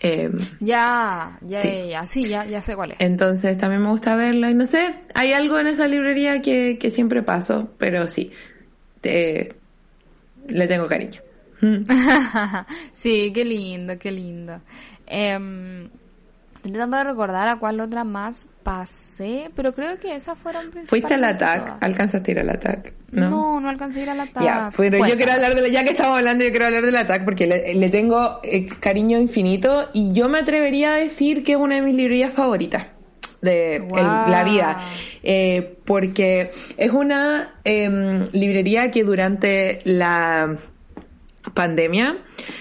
[0.00, 0.30] Eh,
[0.60, 1.88] ya, ya, sí.
[1.88, 3.00] ya, sí, ya, ya sé cuál es.
[3.00, 6.90] Entonces también me gusta verla y no sé, hay algo en esa librería que, que
[6.90, 8.32] siempre paso, pero sí,
[9.00, 9.54] te,
[10.48, 11.20] le tengo cariño.
[12.94, 14.60] sí, qué lindo, qué lindo.
[15.06, 15.88] Eh,
[16.56, 19.01] estoy tratando de recordar a cuál otra más pasé,
[19.54, 21.72] pero creo que esas fueron principalmente ¿Fuiste al ataque?
[21.80, 22.92] ¿Alcanzaste a ir al ataque?
[23.10, 24.46] No, no, no alcancé a ir al ataque.
[24.46, 27.24] Ya, pero yo quiero hablar de ya que estamos hablando, yo quiero hablar del ataque
[27.24, 31.76] porque le, tengo eh, cariño infinito y yo me atrevería a decir que es una
[31.76, 32.86] de mis librerías favoritas
[33.42, 34.88] de la vida.
[35.22, 40.56] Eh, porque es una em, librería que durante la
[41.54, 42.18] pandemia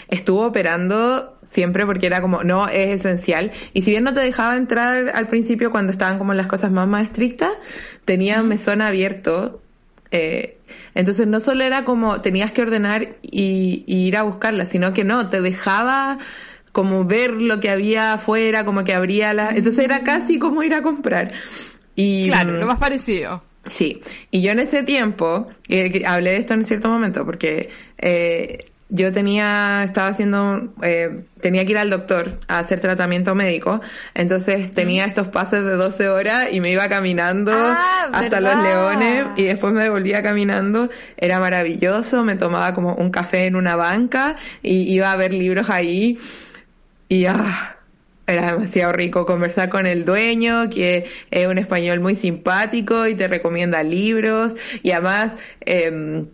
[0.08, 3.52] estuvo operando siempre porque era como, no, es esencial.
[3.74, 6.88] Y si bien no te dejaba entrar al principio cuando estaban como las cosas más,
[6.88, 7.52] más estrictas,
[8.06, 9.62] tenía mesón abierto.
[10.12, 10.58] Eh,
[10.96, 15.30] entonces no solo era como tenías que ordenar y, ir a buscarla, sino que no,
[15.30, 16.18] te dejaba
[16.72, 19.52] como ver lo que había afuera, como que abría la...
[19.52, 21.34] Entonces era casi como ir a comprar.
[21.96, 23.44] Y, claro, lo más parecido.
[23.66, 24.02] Sí,
[24.32, 29.14] y yo en ese tiempo, eh, hablé de esto en cierto momento, porque eh, yo
[29.14, 33.80] tenía, estaba haciendo, eh, tenía que ir al doctor a hacer tratamiento médico,
[34.14, 39.28] entonces tenía estos pases de 12 horas y me iba caminando ah, hasta los leones
[39.38, 44.36] y después me devolvía caminando, era maravilloso, me tomaba como un café en una banca
[44.62, 46.18] y iba a ver libros ahí.
[47.08, 47.78] Y ah,
[48.28, 53.30] era demasiado rico conversar con el dueño, que es un español muy simpático y te
[53.30, 54.54] recomienda libros.
[54.84, 56.26] Y además, eh,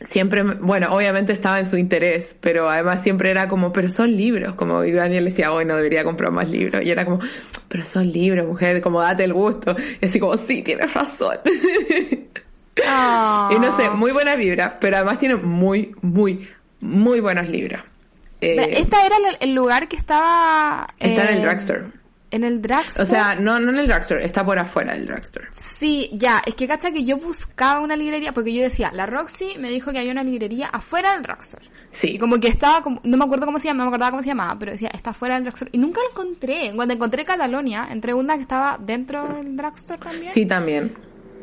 [0.00, 4.54] siempre, bueno, obviamente estaba en su interés, pero además siempre era como, pero son libros,
[4.54, 7.20] como y Daniel decía, hoy no debería comprar más libros, y era como,
[7.68, 11.38] pero son libros, mujer, como date el gusto, y así como, sí, tienes razón.
[12.82, 16.48] Y no sé, muy buena vibra, pero además tiene muy, muy,
[16.80, 17.82] muy buenos libros.
[18.40, 20.88] Eh, Esta era el, lugar que estaba...
[20.98, 21.99] Está en el drugstore.
[22.30, 23.02] En el drugstore.
[23.02, 25.48] O sea, no, no en el drugstore, está por afuera del drugstore.
[25.50, 29.56] Sí, ya, es que cacha que yo buscaba una librería, porque yo decía, la Roxy
[29.58, 31.66] me dijo que había una librería afuera del drugstore.
[31.90, 32.12] Sí.
[32.14, 34.22] Y como que estaba, como, no me acuerdo cómo se llamaba, no me acordaba cómo
[34.22, 35.70] se llamaba, pero decía, está afuera del drugstore.
[35.74, 36.72] Y nunca la encontré.
[36.74, 40.32] Cuando encontré Catalonia, entré una que estaba dentro del drugstore también.
[40.32, 40.94] Sí, también.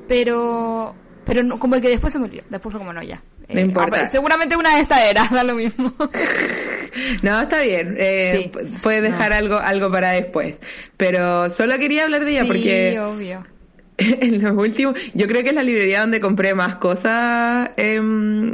[0.08, 2.44] Pero, pero no, como que después se murió.
[2.50, 3.22] Después fue como, no, ya.
[3.50, 4.04] No importa.
[4.04, 5.94] Eh, seguramente una de estas era, da lo mismo.
[7.22, 7.96] no, está bien.
[7.98, 8.52] Eh,
[8.84, 10.56] Puedes dejar algo, algo para después.
[10.98, 13.00] Pero solo quería hablar de ella sí, porque.
[13.00, 13.46] obvio.
[14.00, 18.54] En los últimos, yo creo que es la librería donde compré más cosas em,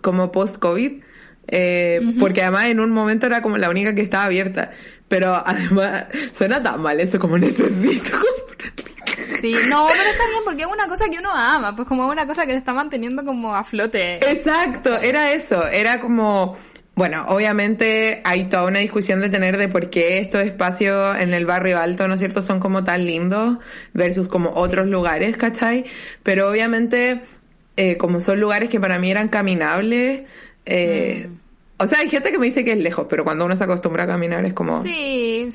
[0.00, 1.02] como post-COVID.
[1.48, 4.70] Eh, porque además en un momento era como la única que estaba abierta.
[5.08, 8.16] Pero además suena tan mal eso como necesito
[9.40, 12.26] Sí, no, pero está bien porque es una cosa que uno ama, pues como una
[12.26, 14.16] cosa que se está manteniendo como a flote.
[14.30, 16.56] Exacto, era eso, era como,
[16.94, 21.46] bueno, obviamente hay toda una discusión de tener de por qué estos espacios en el
[21.46, 23.58] barrio alto, ¿no es cierto?, son como tan lindos
[23.94, 25.84] versus como otros lugares, ¿cachai?
[26.22, 27.22] Pero obviamente,
[27.76, 30.22] eh, como son lugares que para mí eran caminables,
[30.66, 31.41] eh, mm.
[31.82, 34.04] O sea, hay gente que me dice que es lejos, pero cuando uno se acostumbra
[34.04, 34.84] a caminar es como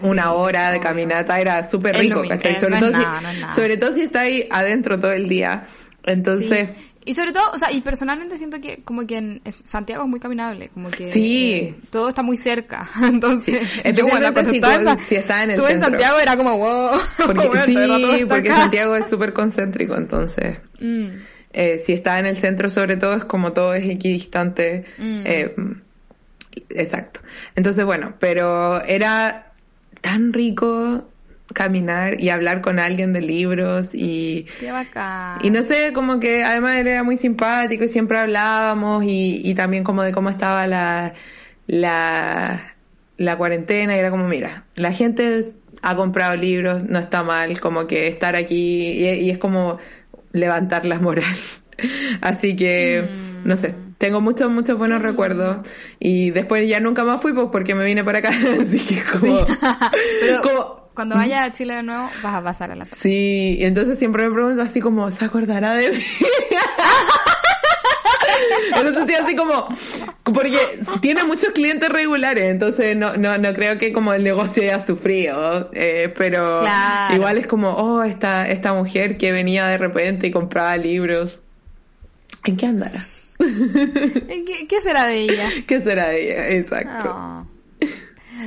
[0.01, 2.59] una hora de caminata, era súper rico, ¿cachai?
[2.59, 5.65] Sobre, todo si, sobre todo si está ahí adentro todo el día.
[6.03, 6.69] Entonces...
[7.05, 10.19] Y sobre todo, o sea, y personalmente siento que como que en Santiago es muy
[10.19, 11.53] caminable, como que sí.
[11.53, 12.85] Eh, todo está muy cerca.
[13.01, 14.67] Entonces, especialmente si, tú,
[15.07, 15.73] si está en el centro.
[15.73, 16.99] en Santiago era como wow.
[17.25, 20.59] Porque, sí, porque Santiago es súper concéntrico, entonces.
[20.81, 21.07] Mm.
[21.53, 24.83] Eh, si está en el centro sobre todo es como todo es equidistante.
[24.97, 25.21] Mm.
[25.25, 25.55] Eh,
[26.69, 27.21] exacto.
[27.55, 29.51] Entonces, bueno, pero era
[30.01, 31.07] tan rico
[31.53, 35.39] caminar y hablar con alguien de libros y Qué bacán.
[35.41, 39.55] y no sé como que además él era muy simpático y siempre hablábamos y, y
[39.55, 41.13] también como de cómo estaba la
[41.67, 42.75] la
[43.17, 45.45] la cuarentena y era como mira la gente
[45.81, 49.77] ha comprado libros no está mal como que estar aquí y, es como
[50.33, 51.35] levantar la moral
[52.21, 53.47] así que mm.
[53.47, 55.67] no sé tengo muchos, muchos buenos recuerdos.
[55.99, 58.29] Y después ya nunca más fui pues porque me vine para acá.
[58.61, 59.39] Así que como...
[60.21, 63.99] Pero cuando vaya a Chile de nuevo vas a pasar a la Sí, y entonces
[63.99, 65.97] siempre me pregunto así como, ¿se acordará de mí?
[68.75, 69.67] Entonces estoy así como,
[70.23, 74.85] porque tiene muchos clientes regulares, entonces no, no, no creo que como el negocio haya
[74.85, 76.63] sufrido, eh, pero
[77.13, 81.39] igual es como, oh, esta, esta mujer que venía de repente y compraba libros.
[82.45, 83.05] ¿En qué andará?
[84.45, 85.49] ¿Qué, ¿Qué, será de ella?
[85.67, 86.49] ¿Qué será de ella?
[86.49, 87.15] Exacto.
[87.15, 87.47] Oh.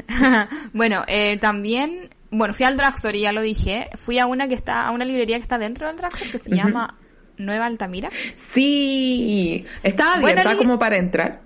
[0.72, 3.88] bueno, eh, también, bueno, fui al drugstore y ya lo dije.
[4.04, 6.54] Fui a una que está, a una librería que está dentro del drugstore que se
[6.54, 6.96] llama
[7.36, 8.10] Nueva Altamira.
[8.36, 11.42] Sí, estaba abierta como para entrar.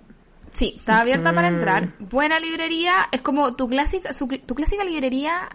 [0.53, 1.55] Sí, estaba abierta para mm.
[1.55, 1.92] entrar.
[1.99, 4.11] Buena librería, es como tu clásica,
[4.47, 5.49] tu clásica librería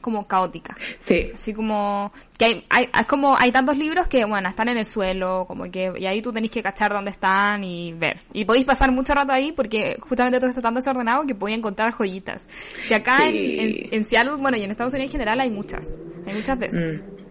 [0.00, 0.76] como caótica.
[1.00, 1.30] Sí.
[1.34, 5.44] Así como que hay, hay, como hay tantos libros que bueno, están en el suelo,
[5.46, 8.18] como que y ahí tú tenés que cachar dónde están y ver.
[8.32, 11.92] Y podéis pasar mucho rato ahí porque justamente todo está tan desordenado que podéis encontrar
[11.92, 12.48] joyitas.
[12.88, 16.00] Que acá en, en, Seattle, bueno, y en Estados Unidos en general hay muchas.
[16.26, 17.02] Hay muchas veces.
[17.02, 17.24] Mm.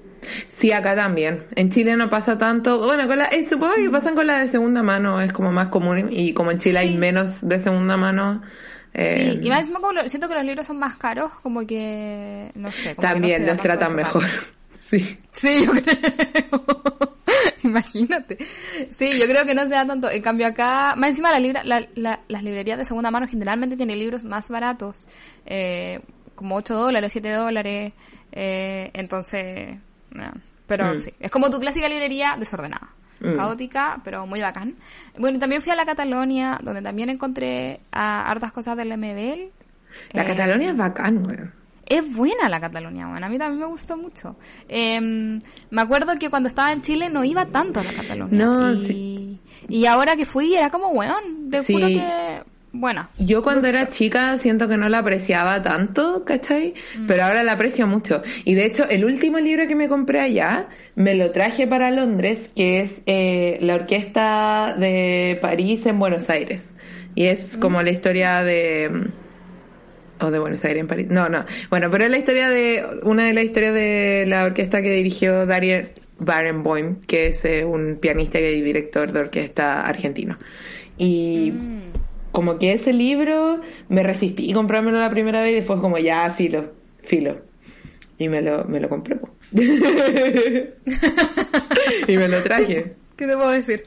[0.50, 1.46] Sí, acá también.
[1.56, 2.80] En Chile no pasa tanto.
[2.80, 5.68] Bueno, con la, eh, supongo que pasan con la de segunda mano, es como más
[5.68, 6.10] común.
[6.12, 8.42] Y como en Chile hay menos de segunda mano,
[8.94, 12.96] sí, y más como siento que los libros son más caros, como que, no sé.
[12.96, 14.24] También los tratan mejor.
[14.90, 15.18] sí.
[15.32, 17.14] Sí, yo creo.
[17.64, 18.38] Imagínate.
[18.98, 20.10] Sí, yo creo que no se da tanto.
[20.10, 24.00] En cambio acá, más encima la libra, la, las librerías de segunda mano generalmente tienen
[24.00, 25.08] libros más baratos,
[25.46, 26.02] eh,
[26.36, 27.94] como 8 dólares, 7 dólares.
[28.32, 29.78] Eh, entonces,
[30.68, 30.98] pero mm.
[30.98, 32.90] sí, es como tu clásica librería desordenada.
[33.20, 33.36] Mm.
[33.36, 34.76] caótica, pero muy bacán.
[35.18, 39.52] Bueno, también fui a la Catalonia, donde también encontré a hartas cosas del MBL.
[40.12, 41.38] La eh, Catalonia es bacán, güey.
[41.86, 44.38] Es buena la Catalonia, bueno, a mí también me gustó mucho.
[44.70, 45.38] Em,
[45.70, 48.46] me acuerdo que cuando estaba en Chile no iba tanto a la Catalonia.
[48.46, 52.42] No, y, y ahora que fui era como, weón, de juro que
[52.76, 53.08] bueno.
[53.20, 56.74] Yo cuando era chica siento que no la apreciaba tanto, ¿cachai?
[56.98, 57.06] Mm.
[57.06, 58.24] Pero ahora la aprecio mucho.
[58.46, 62.50] Y de hecho, el último libro que me compré allá, me lo traje para Londres,
[62.56, 66.74] que es eh, La Orquesta de París en Buenos Aires.
[67.14, 67.60] Y es mm.
[67.60, 68.90] como la historia de...
[70.20, 71.08] O de Buenos Aires en París.
[71.12, 71.46] No, no.
[71.70, 72.84] Bueno, pero es la historia de...
[73.04, 78.00] Una de las historias de la orquesta que dirigió Darius Barenboim, que es eh, un
[78.02, 80.40] pianista y director de orquesta argentino.
[80.98, 81.52] Y...
[81.52, 82.03] Mm
[82.34, 86.30] como que ese libro me resistí a comprármelo la primera vez y después como ya,
[86.32, 86.74] filo,
[87.04, 87.42] filo.
[88.18, 89.20] Y me lo, me lo compré.
[92.08, 92.96] y me lo traje.
[93.16, 93.84] ¿Qué te puedo decir?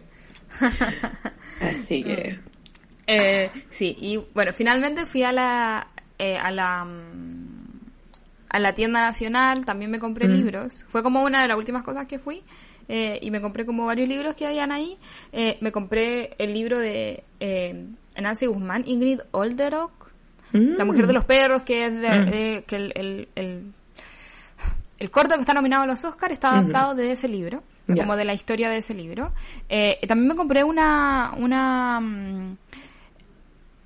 [1.61, 2.39] Así que...
[3.09, 5.89] Eh, sí, y bueno, finalmente fui a la,
[6.19, 7.67] eh, a la mm,
[8.49, 10.33] a la tienda nacional, también me compré mm.
[10.33, 10.85] libros.
[10.87, 12.43] Fue como una de las últimas cosas que fui.
[12.89, 14.97] Eh, y me compré como varios libros que habían ahí.
[15.61, 17.25] me compré el libro de
[18.21, 20.11] Nancy Guzmán, Ingrid Olderock,
[20.53, 21.17] La mujer de mm.
[21.17, 22.63] los perros, que es de, mm.
[22.67, 23.73] que el, el,
[24.99, 28.25] el, corto que está nominado a los Oscars está adaptado de ese libro, como de
[28.25, 29.33] la historia de ese libro.
[29.69, 32.57] Eh, también me compré una, una mm,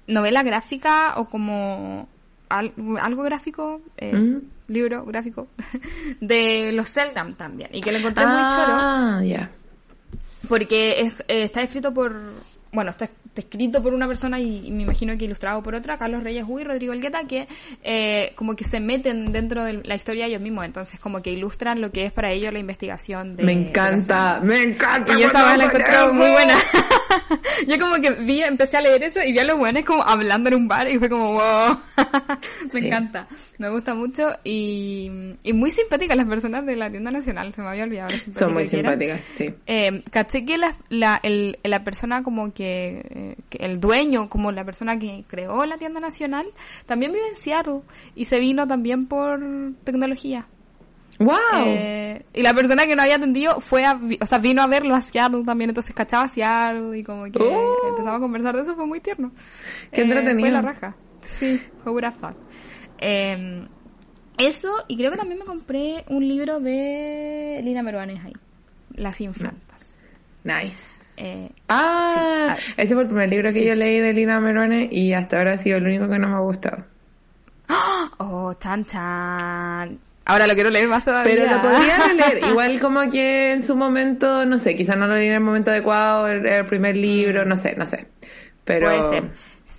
[0.09, 2.09] novela gráfica o como
[2.51, 5.49] algo gráfico, eh, libro gráfico,
[6.21, 9.49] de los Seldam también, y que lo encontré muy ah, choro.
[10.49, 11.13] Porque eh,
[11.45, 12.21] está escrito por,
[12.73, 16.45] bueno, está escrito por una persona y, me imagino que ilustrado por otra, Carlos Reyes
[16.47, 17.49] Uy y Rodrigo Elgueta, que
[17.83, 21.81] eh, como que se meten dentro de la historia ellos mismos, entonces como que ilustran
[21.81, 23.45] lo que es para ellos la investigación de...
[23.45, 25.19] Me encanta, me encanta.
[25.19, 26.55] Y esa la encontré muy buena.
[27.67, 30.49] Yo como que vi, empecé a leer eso y vi a los buenos como hablando
[30.49, 31.79] en un bar y fue como, wow,
[32.73, 33.27] me encanta.
[33.61, 35.11] Me gusta mucho y,
[35.43, 38.09] y muy simpáticas las personas de la tienda nacional, se me había olvidado.
[38.33, 39.55] Son muy simpáticas, sí.
[39.67, 44.51] Eh, caché que la, la, el, la persona como que, eh, que, el dueño, como
[44.51, 46.47] la persona que creó la tienda nacional,
[46.87, 47.83] también vive en Seattle
[48.15, 49.39] y se vino también por
[49.85, 50.47] tecnología.
[51.19, 51.67] ¡Wow!
[51.67, 54.95] Eh, y la persona que no había atendido fue a, o sea, vino a verlo
[54.95, 57.91] a Seattle también, entonces cachaba a Seattle y como que oh.
[57.91, 59.33] empezamos a conversar de eso, fue muy tierno.
[59.93, 60.49] Qué entretenido.
[60.49, 60.97] Fue la raja.
[61.21, 62.15] Sí, fue pura.
[63.01, 63.67] Eh,
[64.39, 68.33] eso, y creo que también me compré un libro de Lina Meruanes ahí,
[68.95, 69.97] Las Infantas.
[70.45, 71.01] Nice.
[71.19, 75.37] Eh, ah, ese fue el primer libro que yo leí de Lina Meruanes y hasta
[75.37, 76.85] ahora ha sido el único que no me ha gustado.
[78.17, 79.99] Oh, chan chan.
[80.25, 81.35] Ahora lo quiero leer más todavía.
[81.35, 82.45] Pero lo podría leer.
[82.49, 85.71] Igual como que en su momento, no sé, quizás no lo leí en el momento
[85.71, 88.07] adecuado, el, primer libro, no sé, no sé.
[88.65, 88.87] Pero...
[88.87, 89.31] Puede ser.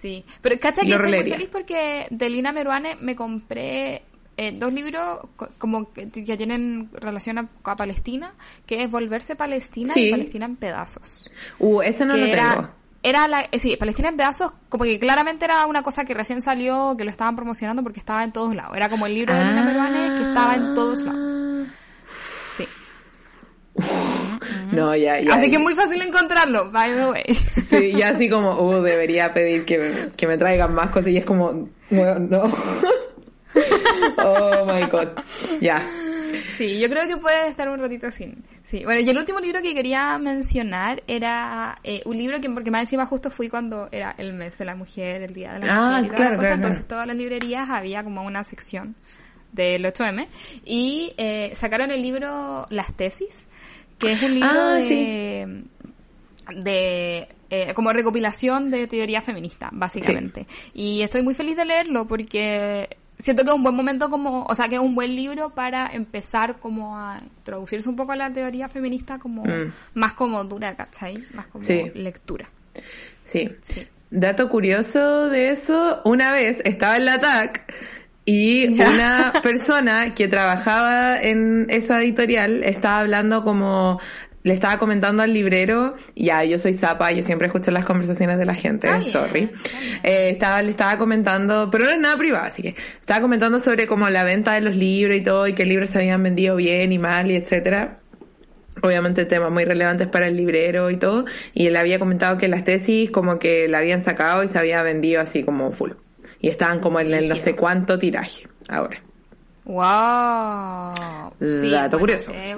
[0.01, 4.01] Sí, pero cacha que estoy muy feliz porque de Lina Meruane me compré
[4.35, 5.19] eh, dos libros
[5.59, 8.33] como que, tienen relación a, Palestina,
[8.65, 11.29] que es Volverse Palestina y Palestina en pedazos.
[11.59, 12.69] Uh, ese no lo tengo.
[13.03, 16.41] era la, eh, sí, Palestina en pedazos, como que claramente era una cosa que recién
[16.41, 18.75] salió, que lo estaban promocionando porque estaba en todos lados.
[18.75, 21.67] Era como el libro de Lina Meruane que estaba en todos lados.
[23.77, 24.75] Sí.
[24.75, 25.33] no, ya, ya.
[25.33, 27.23] Así que es muy fácil encontrarlo, by the way.
[27.63, 31.17] Sí, y así como, uh, debería pedir que me, que me traigan más cosas y
[31.17, 32.19] es como, no.
[32.19, 32.43] no.
[34.23, 35.09] oh my god.
[35.59, 35.81] Ya.
[36.57, 38.33] Sí, yo creo que puede estar un ratito así.
[38.63, 42.71] Sí, bueno, y el último libro que quería mencionar era eh, un libro que, porque
[42.71, 45.73] más encima justo fui cuando era el mes de la mujer, el día de la
[45.73, 46.15] ah, mujer.
[46.15, 48.95] claro, claro, Entonces, todas las librerías había como una sección
[49.51, 50.27] del 8M
[50.63, 53.45] y eh, sacaron el libro Las tesis,
[54.01, 55.63] que es un libro ah, de,
[56.55, 60.47] de eh, como recopilación de teoría feminista, básicamente.
[60.73, 64.55] Y estoy muy feliz de leerlo porque siento que es un buen momento como, o
[64.55, 68.31] sea, que es un buen libro para empezar como a introducirse un poco a la
[68.31, 69.71] teoría feminista como Mm.
[69.93, 71.23] más como dura, ¿cachai?
[71.33, 71.91] Más como Sí.
[71.93, 72.49] lectura.
[73.23, 73.49] Sí.
[73.61, 73.87] Sí.
[74.09, 77.71] Dato curioso de eso, una vez estaba en la TAC
[78.25, 83.99] y una persona que trabajaba en esa editorial estaba hablando como
[84.43, 88.45] le estaba comentando al librero, ya, yo soy zapa, yo siempre escucho las conversaciones de
[88.45, 89.51] la gente, sorry.
[90.01, 93.85] Eh, estaba, le estaba comentando, pero no es nada privado, así que estaba comentando sobre
[93.85, 96.91] como la venta de los libros y todo, y que libros se habían vendido bien
[96.91, 97.99] y mal y etcétera
[98.81, 102.63] obviamente temas muy relevantes para el librero y todo, y él había comentado que las
[102.63, 105.91] tesis como que la habían sacado y se había vendido así como full.
[106.41, 109.01] Y estaban como en el no sé cuánto tiraje ahora.
[109.63, 111.33] Wow.
[111.39, 112.31] Dato curioso.
[112.33, 112.57] eh,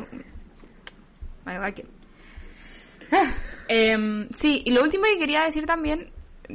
[3.67, 6.09] em, sí, y lo último que quería decir también,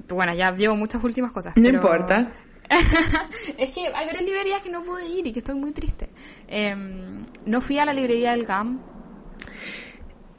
[0.09, 1.57] bueno, ya llevo muchas últimas cosas.
[1.57, 2.33] No pero- importa.
[3.59, 6.09] es que hay varias librerías que no pude ir y que estoy muy triste.
[6.49, 8.81] Em, no fui a la librería del GAM.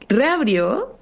[0.08, 0.98] Reabrió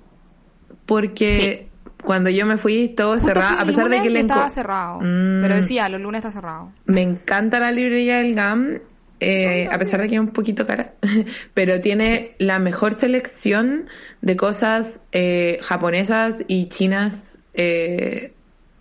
[0.86, 1.67] porque
[2.02, 5.00] cuando yo me fui todo Justo cerrado, a pesar de que le estaba cerrado.
[5.00, 5.42] Mm.
[5.42, 6.72] Pero decía, los lunes está cerrado.
[6.86, 8.78] Me encanta la librería del GAM,
[9.20, 10.92] eh, a pesar de que es un poquito cara,
[11.54, 13.88] pero tiene la mejor selección
[14.20, 18.32] de cosas eh, japonesas y chinas eh,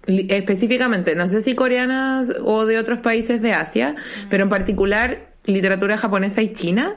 [0.05, 3.95] específicamente, no sé si coreanas o de otros países de Asia,
[4.29, 6.95] pero en particular literatura japonesa y china.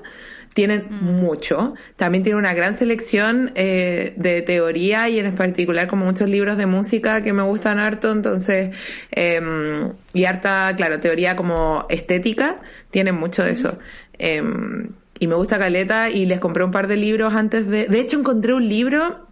[0.55, 1.75] Tienen mucho.
[1.97, 6.67] También tiene una gran selección eh, de teoría y en particular como muchos libros de
[6.67, 8.11] música que me gustan harto.
[8.11, 8.77] Entonces,
[9.13, 12.61] em, y harta, claro, teoría como estética.
[12.91, 13.79] Tienen mucho de eso.
[14.19, 14.89] Em,
[15.21, 17.87] y me gusta Caleta y les compré un par de libros antes de...
[17.87, 19.27] De hecho, encontré un libro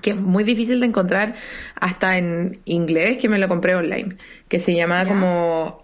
[0.00, 1.34] que es muy difícil de encontrar
[1.80, 4.16] hasta en inglés, que me lo compré online,
[4.48, 5.81] que se llama como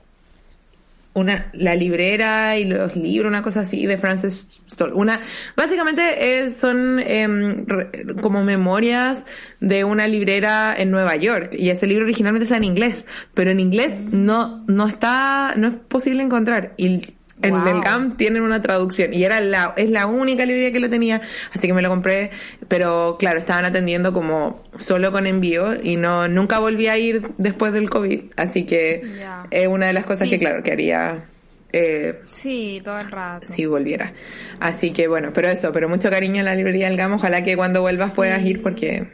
[1.19, 4.93] una la librera y los libros, una cosa así de Frances Stoll.
[4.95, 5.21] Una
[5.57, 7.91] básicamente es- son em, re-
[8.21, 9.25] como memorias
[9.61, 13.05] de una librera en Nueva York y ese libro originalmente está en inglés,
[13.35, 17.03] pero en inglés no no está no es posible encontrar y
[17.43, 17.69] en Wow.
[17.69, 21.21] el GAM tienen una traducción y era la es la única librería que lo tenía,
[21.55, 22.31] así que me lo compré,
[22.69, 27.73] pero claro, estaban atendiendo como solo con envío y no nunca volví a ir después
[27.73, 29.03] del COVID, así que
[29.51, 30.31] es una de las cosas Sí.
[30.31, 31.25] que claro que haría
[31.73, 33.47] eh, Sí, todo el rato.
[33.53, 34.13] si volviera.
[34.59, 37.57] Así que bueno, pero eso, pero mucho cariño en la librería del GAM, ojalá que
[37.57, 39.07] cuando vuelvas puedas ir porque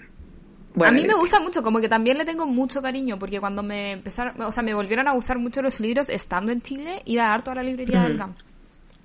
[0.75, 3.62] bueno, a mí me gusta mucho, como que también le tengo mucho cariño, porque cuando
[3.62, 7.27] me empezaron, o sea, me volvieron a gustar mucho los libros estando en Chile, iba
[7.27, 8.35] a dar toda la librería del GAM.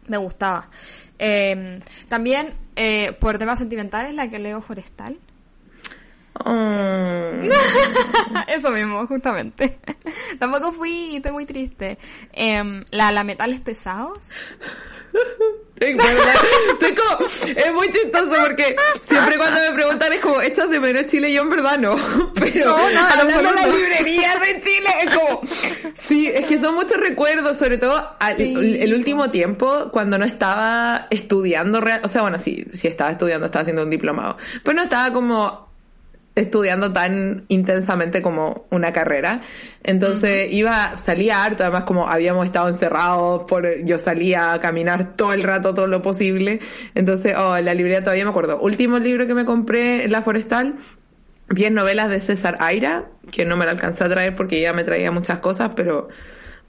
[0.07, 0.67] Me gustaba.
[1.19, 5.19] Eh, también, eh, por temas sentimentales, la que leo Forestal.
[6.45, 6.49] Oh.
[8.47, 9.79] Eso mismo, justamente.
[10.39, 11.97] Tampoco fui, estoy muy triste.
[12.31, 14.17] Em, la, la metales pesados.
[15.79, 17.25] Estoy como-
[17.55, 18.75] es muy chistoso porque
[19.07, 21.31] siempre cuando me preguntan es como, ¿echas de menos Chile?
[21.33, 21.95] Yo en verdad no.
[22.35, 23.77] Pero No, no, en hablando de la absoluto.
[23.77, 25.41] librería de Chile es como,
[26.07, 28.77] sí, es que son muchos recuerdos, sobre todo al- Sí.
[28.79, 33.45] el último tiempo cuando no estaba estudiando real, o sea, bueno, sí, sí estaba estudiando,
[33.47, 35.68] estaba haciendo un diplomado, pero no estaba como
[36.39, 39.41] estudiando tan intensamente como una carrera.
[39.83, 45.33] Entonces iba, salía harto, además como habíamos estado encerrados, por, yo salía a caminar todo
[45.33, 46.59] el rato, todo lo posible.
[46.95, 48.59] Entonces, oh, la librería todavía me acuerdo.
[48.59, 50.75] Último libro que me compré La Forestal,
[51.49, 54.83] bien novelas de César Aira, que no me la alcancé a traer porque ella me
[54.83, 56.09] traía muchas cosas, pero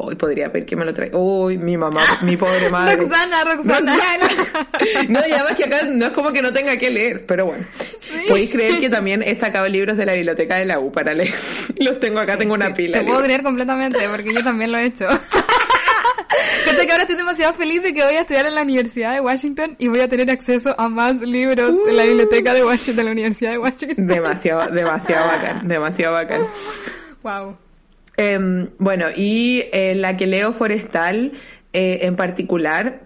[0.01, 1.17] hoy podría pedir que me lo traiga.
[1.19, 2.97] Uy, mi mamá, mi pobre madre.
[2.97, 3.97] Roxana, Roxana.
[5.09, 7.67] No, ya ves que acá no es como que no tenga que leer, pero bueno.
[8.29, 11.35] Podéis creer que también he sacado libros de la biblioteca de la U para leer.
[11.77, 12.99] Los tengo acá, tengo una pila.
[12.99, 15.07] Te de puedo creer completamente, porque yo también lo he hecho.
[16.65, 19.21] Fíjate que ahora estoy demasiado feliz de que voy a estudiar en la Universidad de
[19.21, 23.05] Washington y voy a tener acceso a más libros en la biblioteca de Washington, de
[23.05, 24.07] la Universidad de Washington.
[24.07, 26.47] Demasiado, demasiado bacán, demasiado bacán.
[27.23, 27.57] Wow.
[28.21, 31.33] Em, bueno, y eh, la que leo forestal
[31.73, 33.05] eh, en particular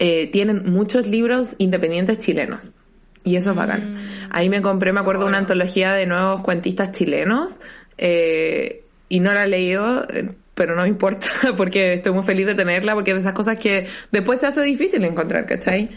[0.00, 2.74] eh, tienen muchos libros independientes chilenos.
[3.22, 3.94] Y eso es bacán.
[3.94, 3.98] Mm.
[4.30, 7.60] Ahí me compré, me acuerdo, una antología de nuevos cuentistas chilenos.
[7.96, 10.08] y no la he leído,
[10.54, 13.58] pero no me importa porque estoy muy feliz de tenerla porque es de esas cosas
[13.58, 15.88] que después se hace difícil encontrar, ¿cachai?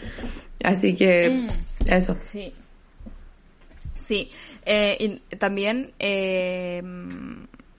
[0.62, 1.92] Así que mm.
[1.92, 2.16] eso.
[2.20, 2.54] Sí.
[4.06, 4.30] Sí.
[4.64, 6.80] y también eh,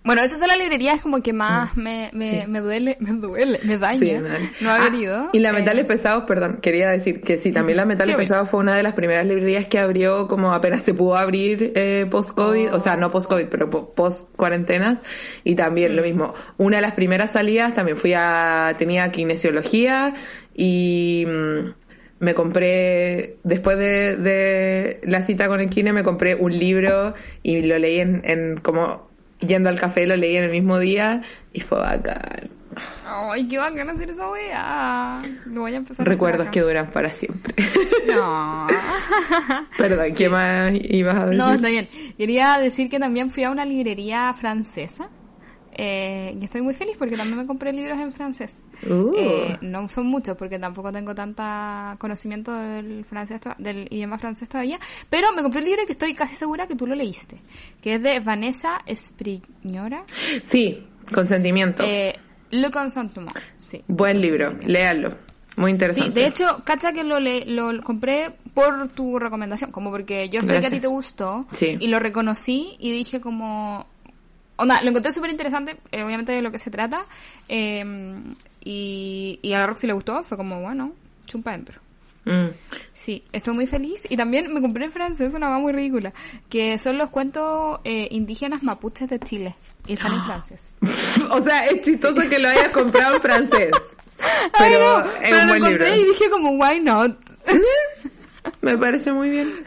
[0.08, 1.82] bueno, esas son las librerías como que más mm.
[1.82, 4.22] me, me, me duele, me duele, me daña
[4.62, 5.30] no haber ah, ido.
[5.34, 8.62] Y la Metales eh, Pesados, perdón, quería decir que sí, también la Metales Pesados fue
[8.62, 12.80] una de las primeras librerías que abrió como apenas se pudo abrir eh, post-COVID, o
[12.80, 15.00] sea, no post-COVID, pero post-cuarentenas.
[15.44, 16.06] Y también lo mm.
[16.06, 20.14] mismo, una de las primeras salidas también fui a, tenía kinesiología
[20.56, 21.26] y...
[21.28, 21.88] Mm,
[22.20, 27.62] me compré, después de, de, la cita con el kine, me compré un libro y
[27.62, 29.07] lo leí en, en como
[29.40, 31.22] yendo al café lo leí en el mismo día
[31.54, 32.50] y fue bacán.
[33.06, 35.20] Ay, qué bacán hacer esa weá.
[35.46, 37.54] Lo voy a empezar Recuerdos que duran para siempre.
[38.08, 38.68] No.
[39.78, 41.38] Perdón, ¿qué más ibas a decir?
[41.38, 41.90] No, está bien.
[42.18, 45.10] Quería decir que también fui a una librería francesa
[45.78, 48.66] eh, y estoy muy feliz porque también me compré libros en francés.
[48.90, 49.14] Uh.
[49.16, 54.80] Eh, no son muchos porque tampoco tengo tanta conocimiento del francés del idioma francés todavía,
[55.10, 57.40] pero me compré un libro que estoy casi segura que tú lo leíste,
[57.82, 60.04] que es de Vanessa Espriñora.
[60.46, 61.84] Sí, Consentimiento.
[61.84, 62.16] Eh,
[62.50, 63.82] Le Consentement, sí.
[63.88, 65.18] Buen libro, léalo.
[65.58, 66.12] Muy interesante.
[66.12, 70.40] Sí, de hecho, cacha que lo, le, lo compré por tu recomendación, como porque yo
[70.42, 73.88] sé que a ti te gustó y lo reconocí y dije como
[74.58, 77.06] Onda, lo encontré súper interesante, eh, obviamente de lo que se trata.
[77.48, 77.84] Eh,
[78.64, 80.94] y, y a Roxy le gustó, fue como, bueno,
[81.26, 81.80] chumpa dentro.
[82.28, 82.50] Mm.
[82.94, 84.02] Sí, estoy muy feliz.
[84.10, 86.12] Y también me compré en francés una va muy ridícula,
[86.50, 89.56] que son los cuentos eh, indígenas mapuches de Chile.
[89.88, 90.78] Y están en francés.
[91.32, 93.72] o sea, es chistoso que lo hayas comprado en francés.
[94.58, 95.96] Pero es un buen lo libro.
[95.96, 97.18] y dije como, why not?
[98.62, 99.64] me parece muy bien.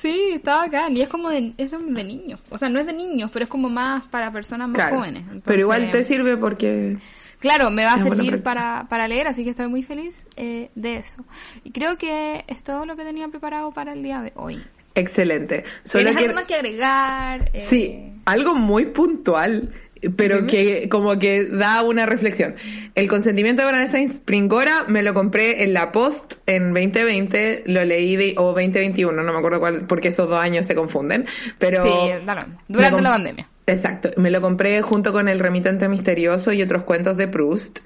[0.00, 0.88] Sí, está acá.
[0.90, 2.40] Y es como de, es de, niños.
[2.50, 5.24] O sea, no es de niños, pero es como más para personas más jóvenes.
[5.44, 6.96] pero igual te sirve porque...
[7.38, 10.96] Claro, me va a servir para, para leer, así que estoy muy feliz eh, de
[10.96, 11.24] eso.
[11.62, 14.60] Y creo que es todo lo que tenía preparado para el día de hoy.
[14.96, 15.62] Excelente.
[15.84, 17.50] Solo ¿Tienes algo más que agregar?
[17.68, 19.72] Sí, eh, algo muy puntual
[20.16, 22.54] pero que como que da una reflexión.
[22.94, 28.16] El consentimiento de Vanessa Springora me lo compré en la Post en 2020, lo leí
[28.16, 31.26] de, o 2021, no me acuerdo cuál, porque esos dos años se confunden,
[31.58, 31.82] pero...
[31.82, 32.24] Sí,
[32.68, 33.48] durante la pandemia.
[33.68, 37.80] Exacto, me lo compré junto con El remitente misterioso y otros cuentos de Proust.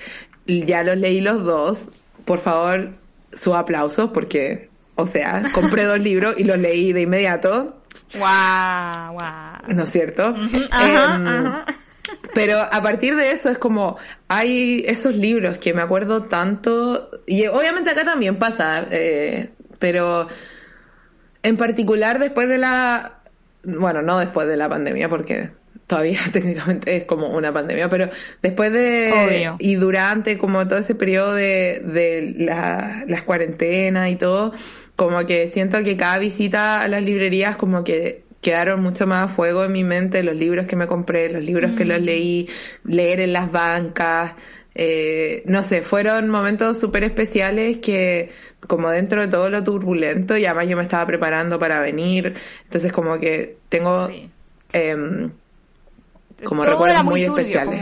[0.46, 1.88] Ya los leí los dos.
[2.24, 2.90] Por favor,
[3.32, 7.82] su aplauso porque, o sea, compré dos libros y los leí de inmediato.
[8.14, 9.74] Wow, wow.
[9.74, 10.34] ¿No es cierto?
[10.36, 11.52] Em,
[12.34, 13.98] pero a partir de eso es como,
[14.28, 20.28] hay esos libros que me acuerdo tanto, y obviamente acá también pasa, eh, pero
[21.42, 23.20] en particular después de la,
[23.64, 25.50] bueno, no después de la pandemia, porque
[25.86, 28.08] todavía técnicamente es como una pandemia, pero
[28.40, 34.52] después de y durante como todo ese periodo de, de la, las cuarentenas y todo,
[34.96, 39.34] como que siento que cada visita a las librerías como que quedaron mucho más a
[39.34, 42.04] fuego en mi mente los libros que me compré, los libros que los mm.
[42.04, 42.48] leí,
[42.84, 44.32] leer en las bancas,
[44.74, 48.32] eh, no sé, fueron momentos súper especiales que
[48.66, 52.34] como dentro de todo lo turbulento y además yo me estaba preparando para venir,
[52.64, 54.08] entonces como que tengo
[54.72, 55.30] em,
[56.44, 57.80] como recuerdos muy, especiales.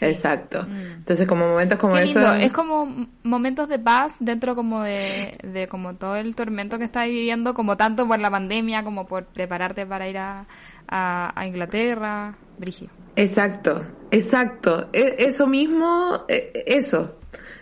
[0.00, 0.62] Exacto.
[0.62, 0.92] Mm.
[0.98, 2.32] Entonces, como momentos como eso.
[2.34, 7.08] Es como momentos de paz dentro como de, de como todo el tormento que estás
[7.08, 10.46] viviendo, como tanto por la pandemia como por prepararte para ir a,
[10.88, 12.88] a, Inglaterra, Brigio.
[13.16, 14.88] Exacto, exacto.
[14.92, 17.16] E, eso mismo, e, eso.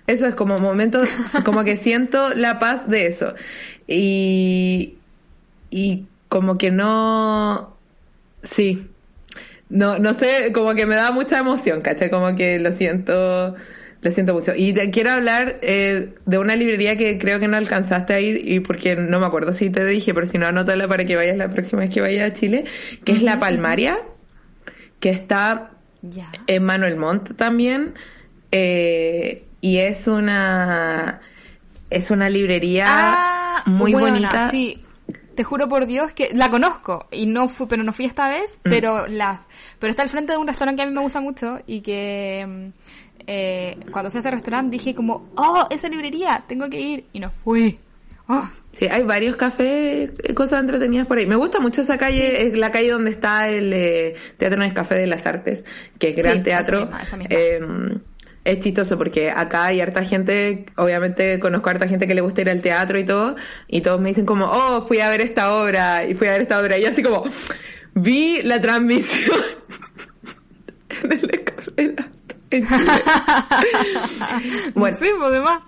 [0.06, 1.08] Eso es como momentos,
[1.44, 3.34] como que siento la paz de eso.
[3.86, 4.94] Y,
[5.70, 7.74] y como que no,
[8.42, 8.90] sí,
[9.68, 12.10] no, no sé, como que me da mucha emoción, ¿cachai?
[12.10, 13.54] Como que lo siento,
[14.02, 14.52] lo siento mucho.
[14.54, 18.48] Y te quiero hablar eh, de una librería que creo que no alcanzaste a ir
[18.48, 21.36] y porque no me acuerdo si te dije, pero si no, anótala para que vayas
[21.36, 22.64] la próxima vez que vayas a Chile,
[23.04, 23.98] que es La Palmaria,
[25.00, 25.70] que está
[26.46, 27.94] en Manuel Montt también.
[28.52, 31.20] Eh, y es una
[31.90, 34.50] es una librería ah, muy bonita.
[34.50, 34.84] Sí,
[35.34, 38.58] te juro por Dios que la conozco y no fui, pero no fui esta vez,
[38.64, 38.70] mm.
[38.70, 39.46] pero la
[39.84, 42.42] pero está al frente de un restaurante que a mí me gusta mucho y que
[42.48, 42.66] mm,
[43.26, 47.20] eh, cuando fui a ese restaurante dije como, oh, esa librería, tengo que ir y
[47.20, 47.78] no fui.
[48.26, 48.48] Oh.
[48.72, 51.26] Sí, hay varios cafés, eh, cosas entretenidas por ahí.
[51.26, 55.06] Me gusta mucho esa calle, es la calle donde está el eh, Teatro Café de
[55.06, 55.66] las Artes,
[55.98, 56.88] que es gran teatro.
[57.28, 58.00] Em,
[58.42, 62.48] es chistoso porque acá hay harta gente, obviamente conozco harta gente que le gusta ir
[62.48, 63.36] al teatro y todo,
[63.68, 66.40] y todos me dicen como, oh, fui a ver esta obra, y fui a ver
[66.40, 67.24] esta obra, y así como,
[67.94, 69.40] vi la transmisión
[71.08, 71.94] del café
[74.74, 75.62] bueno, sí, pues demás.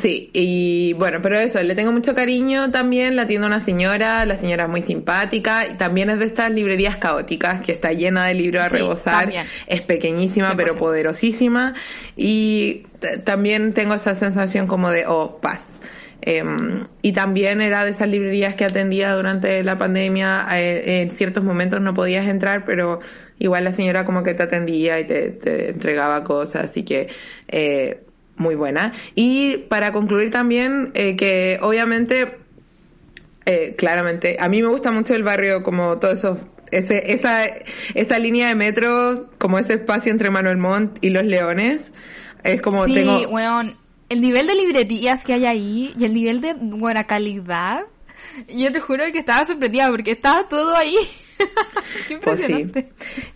[0.00, 4.38] Sí, y bueno, pero eso, le tengo mucho cariño también, la tienda una señora, la
[4.38, 8.34] señora es muy simpática, y también es de estas librerías caóticas, que está llena de
[8.34, 9.30] libros a rebosar,
[9.66, 11.74] es pequeñísima pero poderosísima,
[12.16, 12.86] y
[13.24, 15.60] también tengo esa sensación como de, oh, paz.
[16.22, 21.42] Em, y también era de esas librerías que atendía durante la pandemia, eh, en ciertos
[21.42, 23.00] momentos no podías entrar, pero
[23.38, 27.08] igual la señora como que te atendía y te, te entregaba cosas, así que...
[27.48, 28.00] Eh,
[28.36, 28.92] muy buena.
[29.14, 32.36] Y para concluir también, eh, que obviamente,
[33.46, 36.38] eh, claramente, a mí me gusta mucho el barrio, como todo eso,
[36.70, 37.44] ese, esa,
[37.94, 41.92] esa línea de metro, como ese espacio entre Manuel Montt y Los Leones.
[42.42, 43.28] Es como sí, tengo...
[44.12, 47.80] el nivel de librerías que hay ahí y el nivel de buena calidad,
[48.46, 50.96] yo te juro que estaba sorprendida porque estaba todo ahí.
[52.22, 52.70] pues sí.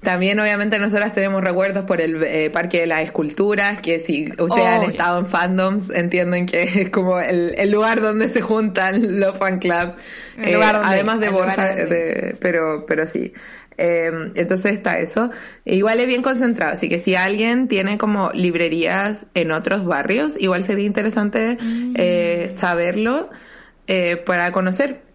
[0.01, 4.67] También obviamente nosotras tenemos recuerdos por el eh, Parque de las Esculturas, que si ustedes
[4.67, 9.59] han estado en fandoms, entienden que es como el, lugar donde se juntan los fan
[9.59, 9.95] club.
[10.37, 11.75] Eh, además de Borja,
[12.39, 13.33] pero, pero sí.
[13.79, 15.31] Eh, entonces está eso.
[15.65, 20.65] Igual es bien concentrado, así que si alguien tiene como librerías en otros barrios, igual
[20.65, 22.59] sería interesante mm.
[22.59, 23.31] saberlo
[24.25, 25.07] para conocer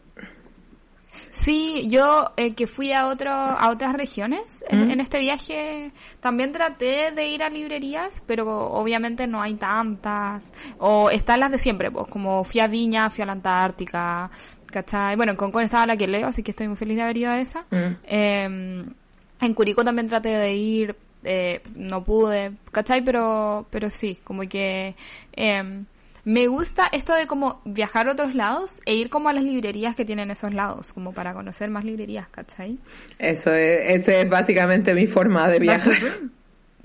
[1.41, 7.11] Sí, yo eh, que fui a otro, a otras regiones en, este viaje también traté
[7.11, 10.53] de ir a librerías, pero obviamente no hay tantas.
[10.77, 14.29] O están las de siempre, pues como fui a Viña, fui a la Antártica,
[14.71, 15.15] ¿cachai?
[15.15, 17.29] Bueno, en Concon estaba la que leo, así que estoy muy feliz de haber ido
[17.29, 17.65] a esa.
[17.71, 18.85] Eh,
[19.41, 23.03] en Curicó también traté de ir, eh, no pude, ¿cachai?
[23.03, 24.95] Pero, pero sí, como que...
[25.33, 25.83] Eh,
[26.23, 29.95] me gusta esto de como viajar a otros lados e ir como a las librerías
[29.95, 32.77] que tienen esos lados, como para conocer más librerías, ¿cachai?
[33.17, 35.95] Eso es, esa es básicamente mi forma de viajar.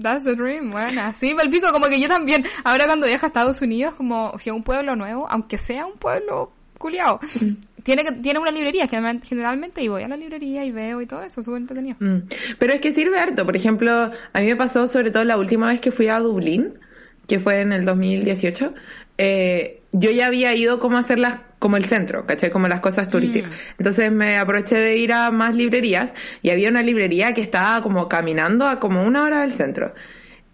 [0.00, 1.12] That's the dream, buena.
[1.12, 4.54] Sí, pico como que yo también, ahora cuando viajo a Estados Unidos, como si a
[4.54, 7.75] un pueblo nuevo, aunque sea un pueblo culiado, mm.
[7.86, 11.22] Tiene tiene una librería, que generalmente y voy a la librería y veo y todo
[11.22, 11.96] eso, súper entretenido.
[12.00, 12.22] Mm.
[12.58, 15.68] Pero es que sirve harto, por ejemplo, a mí me pasó sobre todo la última
[15.68, 16.80] vez que fui a Dublín,
[17.28, 18.74] que fue en el 2018,
[19.18, 22.50] eh, yo ya había ido como a hacerlas como el centro, ¿cachai?
[22.50, 23.52] Como las cosas turísticas.
[23.52, 23.54] Mm.
[23.78, 26.10] Entonces me aproveché de ir a más librerías
[26.42, 29.94] y había una librería que estaba como caminando a como una hora del centro.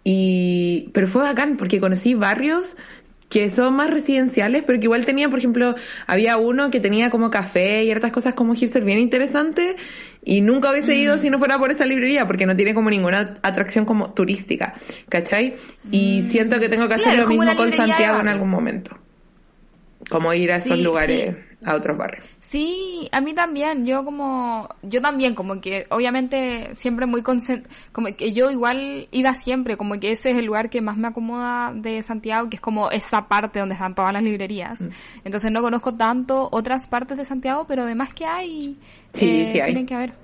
[0.03, 2.77] Y, pero fue bacán porque conocí barrios
[3.33, 5.73] que son más residenciales, pero que igual tenía, por ejemplo,
[6.05, 9.75] había uno que tenía como café y otras cosas como hipster bien interesantes
[10.23, 11.17] y nunca hubiese ido mm.
[11.17, 14.75] si no fuera por esa librería, porque no tiene como ninguna atracción como turística,
[15.09, 15.55] ¿cachai?
[15.89, 16.29] Y mm.
[16.29, 18.95] siento que tengo que hacer lo mismo con Santiago en algún momento.
[20.11, 22.25] Como ir a esos lugares a otros barrios.
[22.39, 27.21] Sí, a mí también, yo como, yo también, como que obviamente siempre muy
[27.91, 31.07] como que yo igual iba siempre, como que ese es el lugar que más me
[31.07, 34.79] acomoda de Santiago, que es como esa parte donde están todas las librerías.
[34.81, 34.89] Mm.
[35.23, 38.79] Entonces no conozco tanto otras partes de Santiago, pero además que hay,
[39.13, 39.65] sí, eh, sí hay.
[39.65, 40.22] tienen que haber.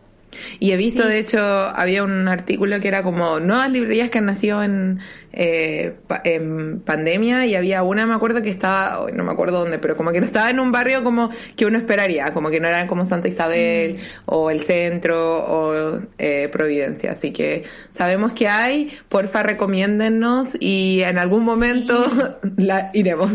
[0.59, 4.25] Y he visto, de hecho, había un artículo que era como nuevas librerías que han
[4.25, 4.99] nacido en,
[5.32, 9.95] eh, en pandemia y había una, me acuerdo que estaba, no me acuerdo dónde, pero
[9.95, 12.88] como que no estaba en un barrio como que uno esperaría, como que no eran
[12.88, 14.21] como Santa Isabel mm.
[14.25, 17.11] o el centro o eh, Providencia.
[17.11, 17.63] Así que
[17.95, 22.05] sabemos que hay, porfa recomiéndennos y en algún momento
[22.57, 23.32] la iremos.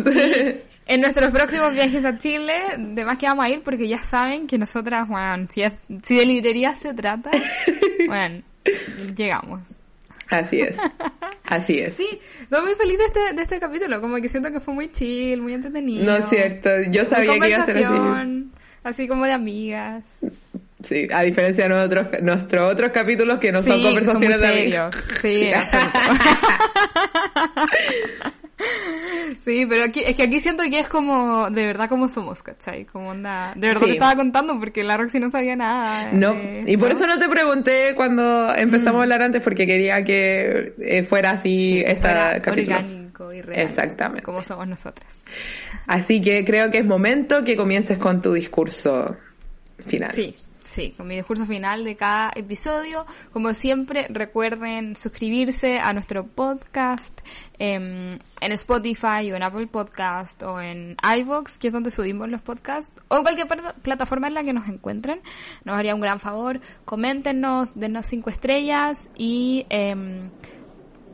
[0.86, 4.46] En nuestros próximos viajes a Chile, de más que vamos a ir porque ya saben
[4.46, 5.62] que nosotras, bueno, si,
[6.02, 7.30] si de librería se trata,
[8.06, 8.42] bueno,
[9.16, 9.62] llegamos.
[10.28, 10.78] Así es,
[11.44, 11.94] así es.
[11.94, 12.06] Sí,
[12.42, 15.40] estoy muy feliz de este, de este capítulo, como que siento que fue muy chill,
[15.40, 16.04] muy entretenido.
[16.04, 18.50] No es cierto, yo sabía que iba a ser así.
[18.82, 20.04] Así como de amigas.
[20.82, 24.94] Sí, a diferencia de nosotros, nuestros otros capítulos que no son conversaciones de amigos.
[25.22, 25.50] Sí,
[29.44, 32.84] Sí, pero aquí, es que aquí siento que es como, de verdad como somos, ¿cachai?
[32.84, 36.12] Como onda, de verdad te estaba contando porque la Roxy no sabía nada.
[36.12, 39.02] No, eh, y por eso no te pregunté cuando empezamos a mm.
[39.02, 42.76] hablar antes porque quería que eh, fuera así esta capítulo.
[42.76, 43.68] Orgánico y real.
[43.68, 44.22] Exactamente.
[44.22, 45.12] Como somos nosotras.
[45.86, 49.16] Así que creo que es momento que comiences con tu discurso
[49.86, 50.12] final.
[50.12, 50.34] Sí.
[50.64, 53.04] Sí, con mi discurso final de cada episodio.
[53.32, 57.20] Como siempre, recuerden suscribirse a nuestro podcast
[57.58, 62.40] em, en Spotify o en Apple Podcast o en iVoox, que es donde subimos los
[62.40, 63.46] podcasts, o en cualquier
[63.82, 65.20] plataforma en la que nos encuentren.
[65.64, 66.60] Nos haría un gran favor.
[66.86, 69.66] Coméntenos, denos cinco estrellas y...
[69.68, 70.30] Eh,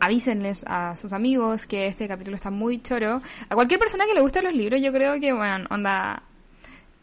[0.02, 3.20] avísenles a sus amigos que este capítulo está muy choro.
[3.50, 6.22] A cualquier persona que le guste los libros, yo creo que, bueno, onda,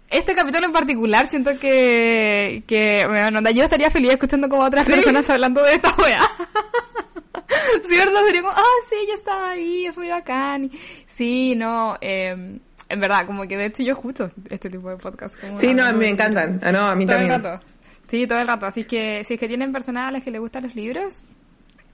[0.09, 5.29] este capítulo en particular siento que, que bueno, yo estaría feliz escuchando como otras personas
[5.29, 6.21] hablando de esta wea.
[7.87, 8.21] ¿Cierto?
[8.25, 10.69] Sería como, ah, sí, ya estaba ahí, es muy bacán.
[11.07, 12.59] Sí, no, eh,
[12.89, 15.35] en verdad, como que de hecho yo escucho este tipo de podcast.
[15.59, 16.59] sí, no, a me encantan.
[16.63, 17.33] Ah, no, a mí también.
[17.33, 17.65] El rato.
[18.07, 18.65] Sí, todo el rato.
[18.65, 21.23] Así que si es que tienen personales que les gustan los libros,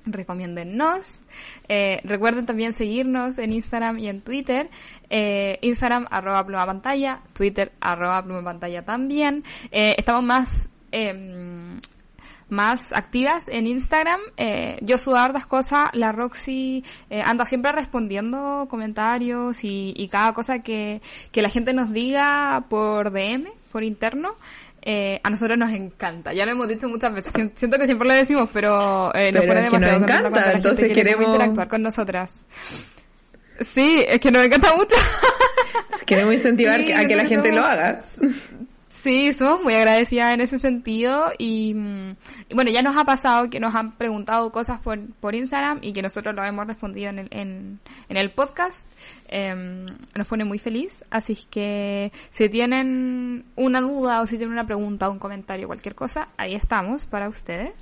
[0.05, 1.01] recomiéndennos.
[1.67, 4.69] Eh, recuerden también seguirnos en Instagram y en Twitter.
[5.09, 9.43] Eh, Instagram arroba pluma pantalla, Twitter arroba pluma pantalla también.
[9.71, 11.79] Eh, estamos más em,
[12.53, 14.21] más activas en Instagram.
[14.37, 15.89] Eh, yo subo hartas cosas.
[15.93, 21.01] La Roxy eh, anda siempre respondiendo comentarios y, y cada cosa que,
[21.31, 24.35] que la gente nos diga por DM, por interno.
[24.85, 26.33] Eh, a nosotros nos encanta.
[26.33, 27.31] Ya lo hemos dicho muchas veces.
[27.55, 30.51] Siento que siempre lo decimos, pero, eh, nos pone demasiado nos encanta.
[30.51, 32.45] Entonces queremos interactuar con nosotras.
[33.61, 34.95] Sí, es que nos encanta mucho.
[36.05, 38.01] queremos incentivar a que la gente lo haga.
[39.03, 42.15] Sí, somos muy agradecidas en ese sentido y, mm,
[42.49, 45.91] y, bueno, ya nos ha pasado que nos han preguntado cosas por, por Instagram y
[45.91, 48.89] que nosotros lo hemos respondido en el, en, en el podcast.
[49.35, 49.85] Eh,
[50.15, 55.09] nos pone muy feliz, así que si tienen una duda o si tienen una pregunta,
[55.09, 57.73] un comentario, cualquier cosa, ahí estamos para ustedes.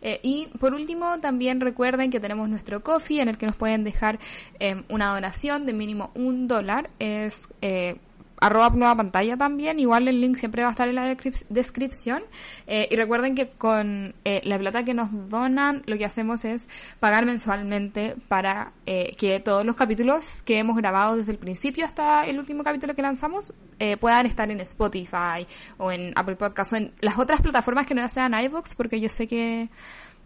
[0.00, 3.84] Eh, y por último, también recuerden que tenemos nuestro coffee en el que nos pueden
[3.84, 4.18] dejar
[4.58, 6.88] eh, una donación de mínimo un dólar.
[6.98, 7.96] Es eh,
[8.44, 9.80] arroba nueva pantalla también.
[9.80, 11.16] Igual el link siempre va a estar en la
[11.48, 12.22] descripción.
[12.66, 16.68] Eh, y recuerden que con eh, la plata que nos donan, lo que hacemos es
[17.00, 22.24] pagar mensualmente para eh, que todos los capítulos que hemos grabado desde el principio hasta
[22.26, 23.54] el último capítulo que lanzamos
[24.00, 25.46] puedan estar en Spotify
[25.76, 29.10] o en Apple Podcast o en las otras plataformas que no sean iVoox, porque yo
[29.10, 29.68] sé que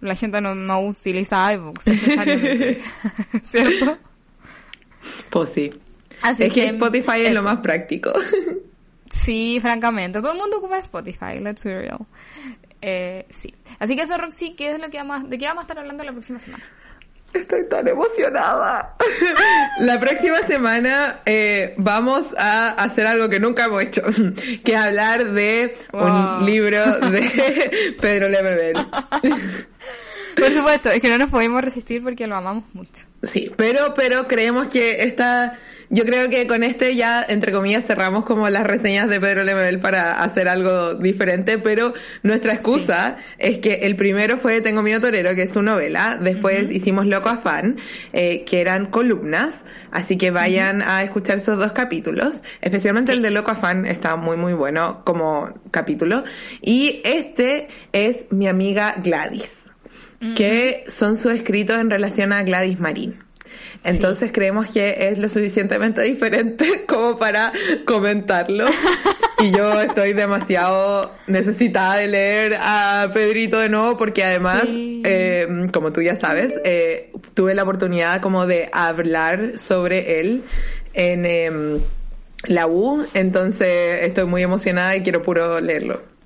[0.01, 2.81] la gente no, no utiliza iVoox necesariamente.
[3.51, 3.99] ¿Cierto?
[5.31, 5.73] Pues sí
[6.39, 8.13] es que, Spotify es lo más práctico.
[9.11, 10.21] Sí, francamente.
[10.21, 12.07] Todo el mundo ocupa Spotify, let's be real.
[12.81, 13.55] Eh, sí.
[13.79, 16.05] Así que eso, Roxy, ¿qué es lo que vamos, ¿de qué vamos a estar hablando
[16.05, 16.65] la próxima semana?
[17.33, 18.97] Estoy tan emocionada.
[19.81, 24.03] La próxima semana eh, vamos a hacer algo que nunca hemos hecho,
[24.65, 28.77] que hablar de un libro de Pedro Lemebel.
[30.37, 33.08] Por supuesto, es que no nos podemos resistir porque lo amamos mucho.
[33.23, 35.59] Sí, pero, pero creemos que esta
[35.91, 39.81] yo creo que con este ya, entre comillas, cerramos como las reseñas de Pedro Lemebel
[39.81, 45.35] para hacer algo diferente, pero nuestra excusa es que el primero fue Tengo miedo torero,
[45.35, 47.79] que es su novela, después hicimos Loco Afán,
[48.13, 53.31] eh, que eran columnas, así que vayan a escuchar esos dos capítulos, especialmente el de
[53.31, 56.23] Loco Afán está muy muy bueno como capítulo,
[56.61, 59.58] y este es mi amiga Gladys
[60.37, 63.19] que son sus escritos en relación a Gladys Marín.
[63.85, 67.53] Entonces creemos que es lo suficientemente diferente como para
[67.85, 68.67] comentarlo.
[69.39, 75.93] y yo estoy demasiado necesitada de leer a Pedrito de nuevo porque además, eh, como
[75.93, 80.43] tú ya sabes, eh, tuve la oportunidad como de hablar sobre él
[80.93, 81.81] en em,
[82.47, 83.07] la U.
[83.15, 86.18] Entonces estoy muy emocionada y quiero puro leerlo.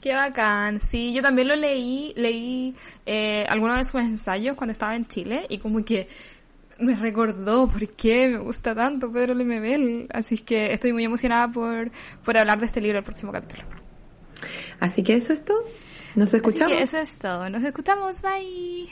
[0.00, 2.74] Qué bacán, sí, yo también lo leí, leí
[3.04, 6.08] eh, algunos de sus ensayos cuando estaba en Chile y como que
[6.78, 10.08] me recordó por qué me gusta tanto Pedro Lemebel.
[10.12, 11.90] Así que estoy muy emocionada por,
[12.24, 13.64] por hablar de este libro el próximo capítulo.
[14.80, 15.62] Así que eso es todo.
[16.14, 16.72] Nos escuchamos.
[16.80, 17.48] eso es todo.
[17.50, 18.22] Nos escuchamos.
[18.22, 18.88] Bye.